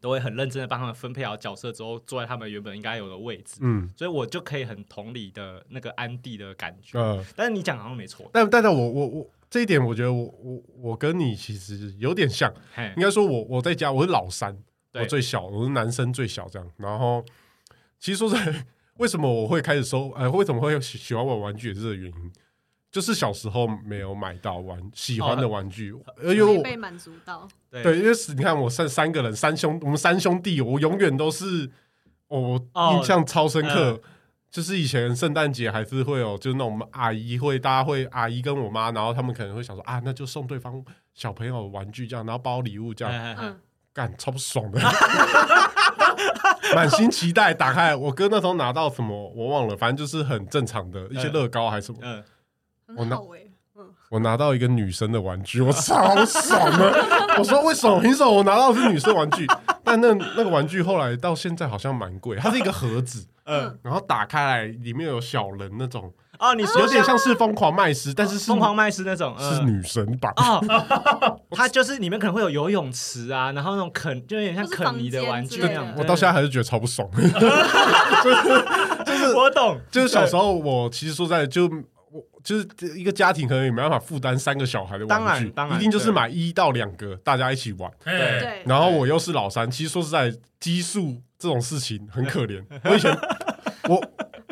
[0.00, 3.58] 都会很认真的帮他们分配好角色之后，坐在他们原本应该有的位置。
[3.60, 6.98] 嗯，所以我就可以很同理的那个安迪的感觉。
[6.98, 14.56] 呃，但是你讲好像没错，但但但我我我这一点，我觉得我我我跟你其实有点像，嘿应该说我我在家我是老三，
[14.94, 16.68] 我最小，我是男生最小这样。
[16.78, 17.24] 然后
[17.98, 18.66] 其实说实在，
[18.98, 20.10] 为什么我会开始收？
[20.12, 22.32] 呃，为什么会喜喜欢玩玩具也是这个原因，
[22.90, 27.46] 就是小时候没有买到玩喜欢的玩具，而且我被满足到。
[27.70, 31.70] 对对，因为是你看我三三个人，三兄我们三兄弟，我永远都是
[32.28, 33.92] 我哦印象超深刻。
[33.92, 34.00] 嗯
[34.50, 40.84] 就是以前圣诞节还是会有，就是那种阿姨会，大家会阿姨跟我妈，然后他们可能会想说啊，那就送对方
[41.14, 43.56] 小朋友玩具这样，然后包礼物这样，
[43.92, 44.80] 干超不爽的，
[46.74, 47.94] 满心期待打开。
[47.94, 52.24] 我哥那时候拿到什么我忘了，反正就是很正常的一些乐高还是什么，嗯，
[52.96, 53.18] 我拿
[54.10, 57.06] 我拿到一个女生的玩具，我超爽的。
[57.38, 58.00] 我说为什么？
[58.00, 59.46] 凭什么我拿到的是女生玩具？
[59.84, 63.26] 但那那个玩具后来到现在好像蛮贵，它是一个盒子。
[63.44, 70.32] 嗯，然后打开来，里面有小人那种，哦，你说有点像是疯狂麦斯，但是是疯狂麦斯那种，嗯是女神版。
[70.36, 70.60] 哦，
[71.50, 77.08] 它就是里面可能会有游泳池啊，然后那种肯就有点像肯尼的玩具那样我到现在还是觉得超不爽。
[79.04, 81.68] 就是我懂，就是小时候，我其实说在就
[82.12, 82.66] 我就是
[82.98, 87.90] 一个家庭可能也没办法负担三个小孩的玩具，然当然一定就是买一到两个，大家一起玩。
[88.04, 92.62] 哎，对，然后我又是老三，其实说实在，基数这种事情很可怜。
[92.84, 93.16] 我以前，
[93.88, 94.02] 我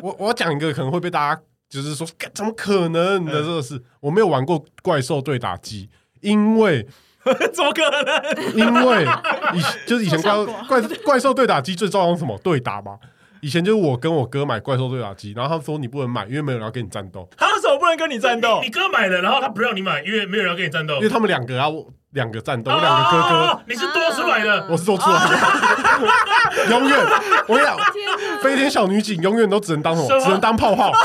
[0.01, 5.89] 我我要讲一个可能会被大家就是说，怎么可能的这个事，我没有玩过怪兽对打机，
[6.21, 6.87] 因为
[7.53, 8.55] 怎么可能？
[8.55, 9.03] 因为
[9.53, 12.37] 以就是以前怪怪怪兽对打机最重要是什么？
[12.41, 12.97] 对打嘛。
[13.41, 17.25] 以前就是我跟我哥买怪兽对打机，然后他说你不能买，因为没有人要跟你战斗，
[17.89, 18.71] 能跟你战斗你你？
[18.71, 21.01] 哥买了，然后他不让你买，因为没有人要跟你战斗因。
[21.01, 21.73] 为他们两个要
[22.11, 23.35] 两个战斗，我两个哥哥。
[23.35, 26.97] 哦，你是多出来的，我是多出来的， 永远
[27.47, 27.77] 我跟你讲，
[28.41, 30.19] 飞天小女警永远都只能当什么？
[30.19, 30.91] 只能当泡泡。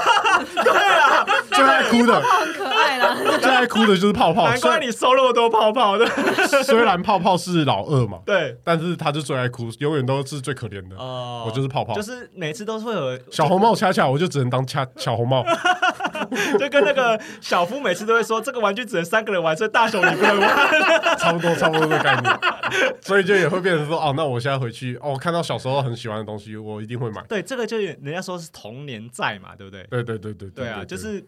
[0.54, 3.16] 对啊，最爱哭的，很可爱啦。
[3.40, 4.48] 最爱哭的就是泡泡。
[4.48, 6.06] 难怪你收那么多泡泡的。
[6.48, 10.96] 虽 虽然泡泡是老二嘛，对，但是他就最爱哭，永远都是最可怜的。
[10.96, 15.44] 哦我就是泡泡，就是每次都是会有小红帽恰恰，我就只能当恰小红帽。
[16.58, 20.50] 就跟那个小夫每次都会说，这个玩具只能三个人玩，所以大雄你不能玩。
[21.18, 22.38] 差不多，差不多这个概念。
[23.00, 27.22] 所以就也会变成说，哦，那我现在回去，哦，我看到小时候很喜欢的东西，我一定会买。
[27.28, 29.86] 对，这个就人家说是童年债嘛，对不对？
[29.90, 31.24] 对对对对对啊，就是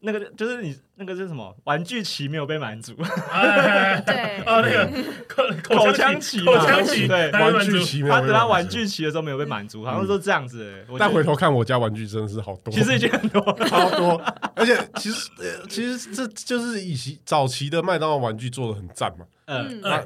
[0.00, 1.54] 那个，就是你那个是什么？
[1.64, 2.94] 玩具期没有被满足，
[3.32, 4.86] 哎，对， 哦，那个
[5.26, 10.84] 口口腔腔期嘛口腔期，对玩具期没有他等他被满足玩具期的时候没有被满足，好像都这样子。
[10.98, 13.68] 但回头看我家玩具真的是好多，其实已经很多了。
[13.68, 14.22] 超多，
[14.54, 19.24] 而且其实呃其实这就是以前早期的麦当劳玩具做的很赞嘛。
[19.46, 20.00] 嗯，嗯那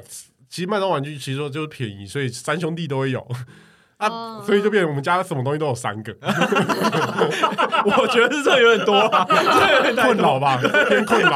[0.49, 3.25] 其实麦当劳玩具其实说就是便宜，所以三兄弟都会有
[4.03, 6.13] 啊，哦所以就变成我们家什么东西都有三个，
[7.85, 10.57] 我觉得是这有点多啊，这有点太困扰吧，
[10.89, 11.31] 偏困扰。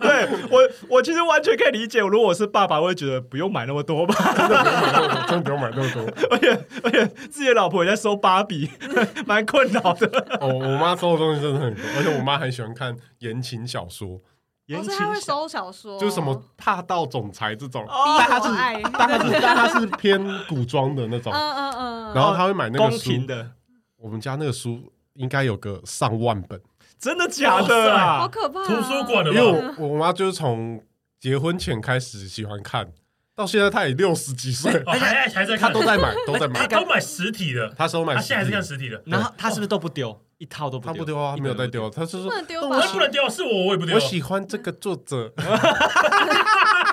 [0.00, 4.14] 对我，我其实完全可以理解，如果我是爸爸，我会觉得不用买那么多吧。
[4.36, 6.02] 真的不用买那么多，真的不用买那么多。
[6.30, 8.70] 而且而且自己的老婆也在收芭比，
[9.26, 10.06] 蛮困扰的。
[10.40, 14.20] 哦，我妈收的东西真的很多，而且我妈很喜欢看言情小说，
[14.66, 23.50] 不是他会收小说，就是什么霸道总裁这种，哦但他是逼我爱但他是但他是偏古装的那种嗯，嗯嗯，然后他会买那个书，廷的，
[23.96, 26.60] 我们家那个书应该有个上万本。
[26.98, 28.28] 真的假的好啊？
[28.28, 29.74] 可怕啊，图书馆的因为？
[29.78, 30.82] 我我妈就是从
[31.20, 32.90] 结婚前开始喜欢看，
[33.36, 36.66] 到现在他也六十几岁，哦， 还还还在看，她都在买， 都在买。
[36.66, 40.18] 他都买实体的，他收买实体，他现在还是看实体的，然后他是不是都不丢？
[40.38, 40.92] 一套都不丢？
[40.92, 42.82] 她不丢啊，她没有在丢，他是不说能丢吧我？
[42.82, 44.00] 我不能丢，是我我也不丢我。
[44.00, 45.32] 喜欢这个作者。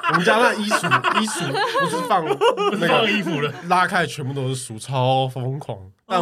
[0.09, 1.47] 我们家那衣橱衣橱
[1.79, 2.29] 不是放不
[2.75, 5.77] 是放那个衣服了，拉开全部都是书，超疯狂。
[6.05, 6.21] 但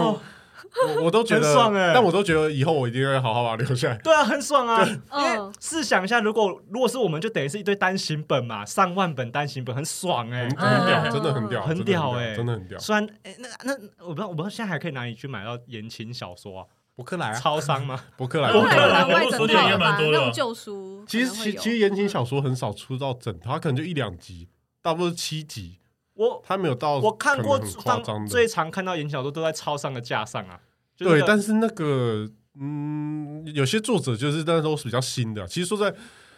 [0.97, 1.91] 我我都觉得很爽欸。
[1.93, 3.97] 但我都觉得以后我一定会好好把它留下来。
[4.03, 4.84] 对啊，很爽啊！
[4.86, 12.80] 因为嗯试想一下，如果如果是我们，就等于是一堆单行本嘛，上万本单行本，很爽哎、很很屌，嗯真的很屌，很真的屌哎、真的很屌。
[12.80, 13.74] 虽然哎、那那
[14.05, 16.66] 我不知道，我不知道现在还可以哪里去买到言情小说啊？
[16.93, 17.99] 博客来啊，超商吗？
[18.18, 19.01] 博客来，博客来
[19.32, 24.49] 书店也套的吧，蛮多的那种旧书，其实其其实言情小说很少出到整套，它可能就一两集，
[24.82, 25.80] 大部分是七集，
[26.22, 28.05] 我他没有到我看过可能很夸张的。
[28.05, 30.59] 放最常看到言情小说都在超商的架上啊。
[30.95, 35.47] 就是对，那个但是那个嗯，有些作者就是，但是都是比较新的啊。
[35.47, 35.91] 其实说在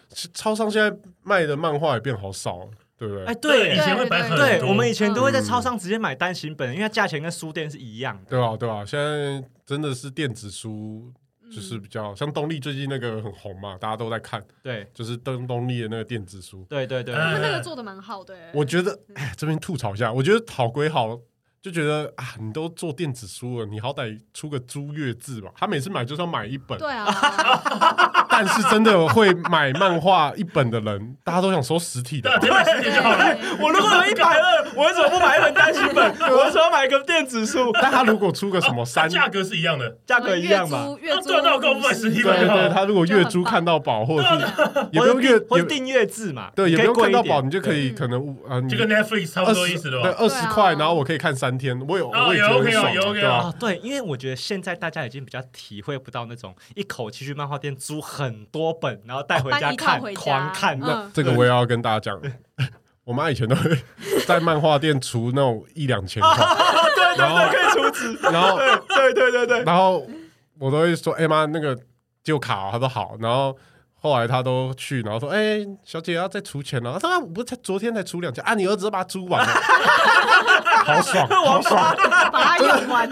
[0.09, 3.25] 其超商现在卖的漫画也变好少了，对不对？
[3.25, 8.29] 哎，对，以对前会摆很多，对，我们以前都会在嗯超商直接买单行本，因为它价钱跟书店是一样的。
[8.29, 11.11] 对啊，对啊，现在真的是电子书
[11.53, 16.65] 就是比较像东立最近那个很红嘛，大家都在看，对就是东东立的那个电子书。
[16.69, 18.51] 对对对，嗯他们那个做的蛮好的欸。
[18.53, 21.19] 我觉得，哎，这边吐槽一下，我觉得好归好，
[21.63, 25.49] 就觉得啊，你都做电子书了，你好歹出个租月字吧。
[25.57, 27.07] 他每次买就是要买一本，对啊，
[28.29, 32.49] 但是真的会买漫画一本的人，大家都想收实体的对，。
[32.49, 33.37] 实体就好了。
[33.61, 36.13] 我如果有一百二，我为什么不买一本单行本？
[36.29, 37.71] 我为什么要买一个电子书？
[37.81, 40.85] 但他如果出个什么三，价格是一样的，价格一样吧？
[40.99, 44.45] 月租月租对那我干嘛不买实体对本对，他如果月租看到宝，或者是
[44.91, 46.51] 也不用月，也或者订阅制嘛？
[46.53, 50.09] 对，也不用看到宝，你就可以可能呃，你就跟 Netflix 差不多意思对吧？
[50.09, 53.35] 对二十块，然后我可以看三天，我有哦我也觉得很有爽，有有有对吧？
[53.37, 60.87] 啊，对，因为我觉得现在大家已经比较体会不到那种一口气去漫画店租很多本，然后带回家看，狂看的。
[60.93, 62.19] 嗯这个我也要跟大家讲，
[63.03, 63.77] 我妈以前都会
[64.25, 66.35] 在漫画店出那种一两千块，
[66.95, 68.13] 对然后对对，可以除值。
[68.31, 70.07] 然后对对对对，然后
[70.59, 71.77] 我都会说：“哎妈，那个
[72.23, 73.57] 就卡哦。”她说好，然后。
[74.03, 79.53] 后来他都去，然后说：“哎、小姐要再出钱了。”他说：“啊我不是才昨天才出两千啊，你儿子都把它租完了，
[80.83, 81.95] 好爽， 好爽，
[82.29, 83.09] 把它用完。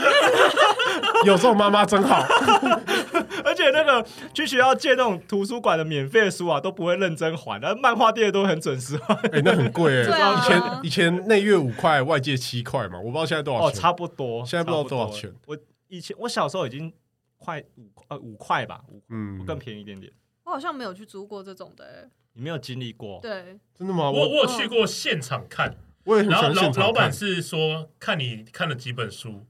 [1.24, 2.22] 有这种妈妈真好。
[3.46, 9.16] 而且那个去学校借那种图书馆的免费的书啊，都不会认真还，但漫画店都很准时还。
[9.32, 15.34] 哎、那很贵哎、以前以前内月五块，外借七块嘛，我不知道现在多少哦，差不多，现在不知道多少钱。
[15.48, 16.92] 我以前我小时候已经
[17.38, 20.12] 快五呃五块吧，五嗯，更便宜一点点。
[20.44, 22.10] 我好像没有去租过这种的欸。
[22.34, 23.20] 你没有经历过？
[23.22, 24.10] 对，真的吗？
[24.10, 25.76] 我我去过现场看，
[26.06, 29.46] 我也很喜然后老欢现场看老板是说看你看了几本书，哦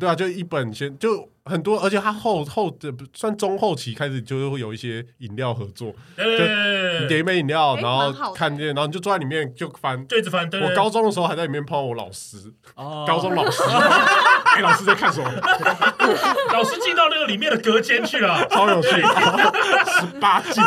[0.00, 10.02] 对啊，就一本先就很多，而且他后后的算中后期开始就会有一些饮料合作，对对对对对，你点一杯饮料，哎然后看见，然后你就坐在里面就翻。
[10.06, 10.48] 对着翻。
[10.48, 12.38] 对，对我高中的时候还在里面碰到我老师，
[12.74, 13.62] 哦 高中老师，
[14.56, 15.30] 哎，老师在看什么？
[16.52, 20.62] 老师进到那个里面的隔间去了，超有趣，十八禁。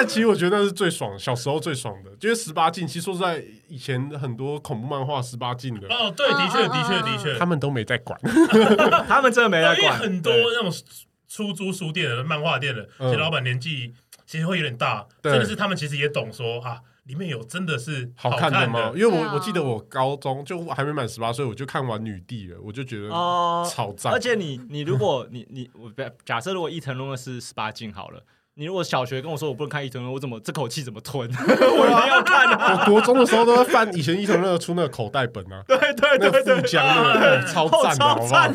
[0.00, 2.86] 但其实我觉得那是最爽，小时候最爽的，就是十八禁。
[2.86, 8.18] 其实说实在，以前很多恐怖漫画十八禁的，哦，对，的确的确的确，他们都没在管。
[9.06, 9.98] 他们真的没在因为管。
[9.98, 10.72] 很多那种
[11.28, 13.92] 出租书店的、漫画店的，嗯其实老板年纪
[14.24, 18.92] 其实会有点大，对真的是他们其实也懂说啊，里面有真的是好看看的吗？
[18.96, 24.10] 因为我我记得我高中就还没满十八岁，我就看完女帝了，我就觉得哦，超赞。
[24.10, 25.92] 而且你你如果你你我
[26.24, 28.22] 假设如果伊藤润二是十八禁好了，
[28.60, 31.26] 你如果小学跟我说我不能看伊藤润，我怎么这口气怎么吞？
[31.32, 32.84] 我一定要看啊！
[32.84, 38.48] 我国中的时候都在翻 以前伊藤润出那个口袋本啊，对对那个对对，富江那个啊超赞的，超好不好？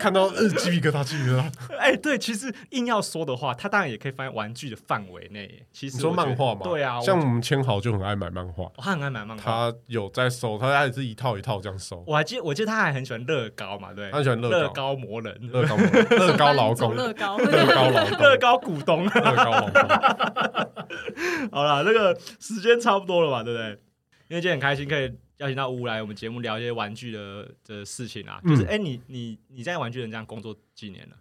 [0.00, 1.44] 看到呃鸡皮疙瘩，鸡皮疙瘩。
[1.78, 5.64] 哎、对，其实硬要说的话，它当然也可以放在玩具的范围内。
[5.72, 6.62] 其实你说漫画嘛？
[6.64, 9.44] 对啊，像我我们千豪就很爱买漫画，他很爱买漫画。
[9.44, 12.02] 他有在收，他还是一套一套这样收。
[12.04, 15.76] 我还记得，我记得他还很喜欢乐高嘛，对，他很喜欢乐乐高高魔人，乐高
[16.16, 19.06] 乐高劳走工，乐高，乐高劳工， 乐高股东。
[21.52, 23.70] 好了，那个时间差不多了吧，对不对？
[24.28, 28.40] 因为今天很开心可以邀请到乌来我们节目聊一些玩具的的事情啊。
[28.42, 31.16] 就是，嗯哎、你你你在玩具人这样工作几年了？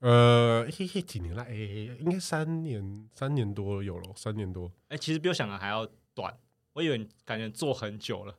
[0.00, 1.42] 呃，嘿嘿，几年了？
[1.42, 4.70] 哎，应该三年，三年多有了，三年多。
[4.88, 6.34] 哎、其实比我想的还要短，
[6.72, 8.34] 我以为你感觉做很久了。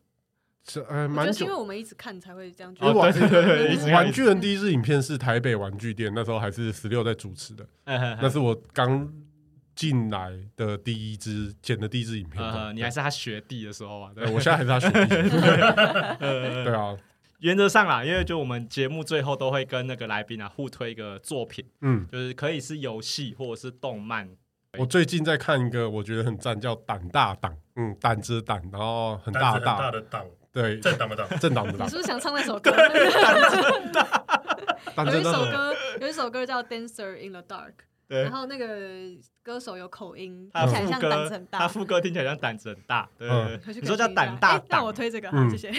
[0.64, 1.58] 这呃，蛮久因为。
[1.58, 2.94] 我们一直看才会这样觉得。
[2.94, 9.12] 玩对对玩具人第一支影片是台北玩具店，那时候还是十六在主持的，那是我刚
[9.74, 12.44] 进来的第一支剪的第一支影片。
[12.44, 15.38] 呃，你还是他学弟的时候啊，对对，我现在还是他学弟。
[16.20, 16.96] 呃， 对啊，
[17.40, 24.30] 原则上啦，因为就我们节目最后都会跟那个来宾啊互推一个作品，嗯，就是可以是游戏或者是动漫。
[24.78, 31.88] 我最近在看一个，我觉得很赞，叫胆大党，嗯，胆子的胆，然后很大的胆子很大大，的党，对，政党不党，政党不党。
[31.88, 32.72] 你是，不是想唱那首歌？
[34.96, 37.72] 胆有一首歌，有一首歌叫《Dancer in the Dark》，
[38.24, 38.66] 然，后那个
[39.42, 41.60] 歌手有口音，他听起来像副歌胆子很，大。
[41.60, 43.08] 他副歌听起来像胆子很大。
[43.18, 43.30] 对。
[43.68, 45.72] 你说叫胆大哎那我推这个，谢谢。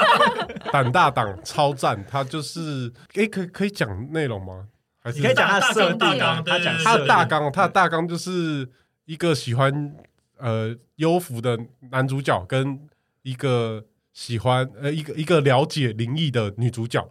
[0.72, 4.68] 胆大党超赞，他就是，诶，可以可以讲内容吗？
[5.02, 8.68] 还是你可以讲他的设定他讲他的大纲，他的大纲就是
[9.04, 9.94] 一个喜欢
[10.38, 11.58] 呃优服的
[11.90, 12.80] 男主角跟
[13.22, 13.84] 一个
[14.16, 17.06] 喜欢呃一个一个了解灵异的女主角，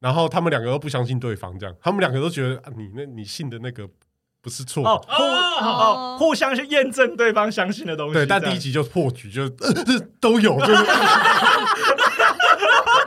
[0.00, 3.88] 然后他们两个都不相信对方，这样他们两个都觉得、啊、你那你信的那个
[4.42, 6.16] 不是错，哦，互哦哦。
[6.18, 8.14] 互相去验证对方相信的东西。
[8.14, 10.84] 对，但第一集就破局，就、呃、这都有，就是。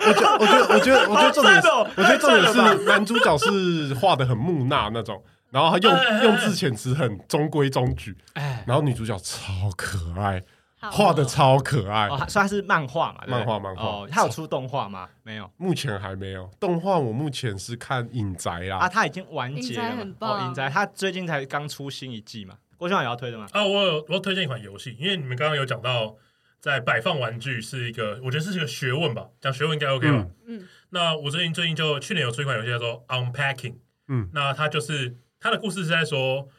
[0.03, 10.41] 我觉得，我觉得，我觉得，我觉得重点是，我觉得重点是男主角是画的很木讷那种，然后他用用字遣词很中规中矩，哎，然后女主角超可爱，
[10.89, 12.07] 画的超可爱。
[12.07, 13.23] 哦，所以它是漫画嘛？
[13.27, 13.83] 漫画漫画。
[13.83, 15.09] 哦，它有出动画吗？
[15.23, 16.49] 没有，目前还没有。
[16.59, 18.77] 动画我目前是看影宅啦。
[18.77, 19.95] 啊，它已经完结了。
[19.97, 20.39] 很棒。
[20.39, 22.57] 哦，影宅它最近才刚出新一季嘛？
[22.77, 23.45] 郭兄也要推的吗？
[23.51, 26.15] 啊，我有我推荐一款游戏，因为你们刚刚有讲到，
[26.59, 30.25] 在摆放玩具是一个，我觉得是一个学问吧，讲学问应该 OK 吧？
[30.47, 30.67] 嗯。
[30.89, 33.75] 那我最近最近就去年有出一款游戏叫做 Unpacking，
[34.07, 36.49] 嗯，那它就是它的故事是在说，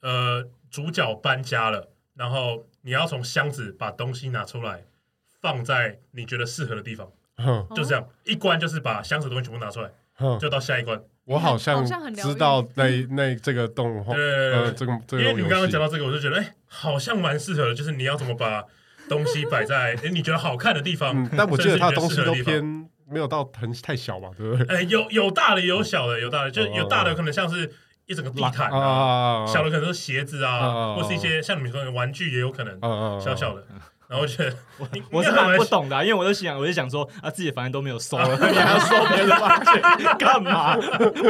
[0.00, 4.82] 呃，主角搬家了，然后你要从箱子把东西拿出来，
[5.42, 7.06] 放在你觉得适合的地方，
[7.76, 9.90] 就这样一关就是把箱子的东西全部拿出来，
[10.40, 10.98] 就到下一关。
[11.26, 18.64] 我好像知道那 那这个动画，呃，这个这个，因为你们刚刚讲到这个，我就觉得哎，好像蛮适合的，就是你要怎么把
[19.06, 21.28] 东西摆在 哎你觉得好看的地方。
[21.36, 22.64] 但我记得它东西都偏
[23.06, 24.76] 没有到很太小嘛，对不对？
[24.76, 27.70] 哎，有有大的，有小的，有大的，就有大的可能像是
[28.08, 32.80] 一整个地毯啊，小的可能是鞋子啊，或是一些像你们说的玩具也有可能，
[33.20, 33.64] 小小的。
[34.08, 39.82] 然后我觉得我我是蛮不懂的，因为我就想，我就想说啊，自己的房间都没有收了，你还要收别人的房间
[40.18, 40.74] 干嘛？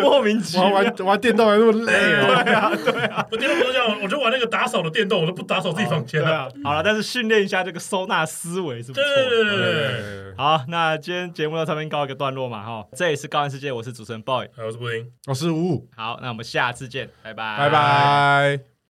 [0.01, 6.49] 莫名其妙，玩玩电动还那么累，对啊，对啊，我电动都这样，我就玩那个打扫的电动，我都不打扫自己房间了。
[6.63, 9.03] 好了，但是训练一下这个收纳思维是不错。
[9.03, 18.78] 对对对，好，那今天节目到这边告一个段落嘛，哈，这里是高玩世界，我是主持人 boy，我是布丁，我是五五，好，那我们下次见，拜拜，拜拜。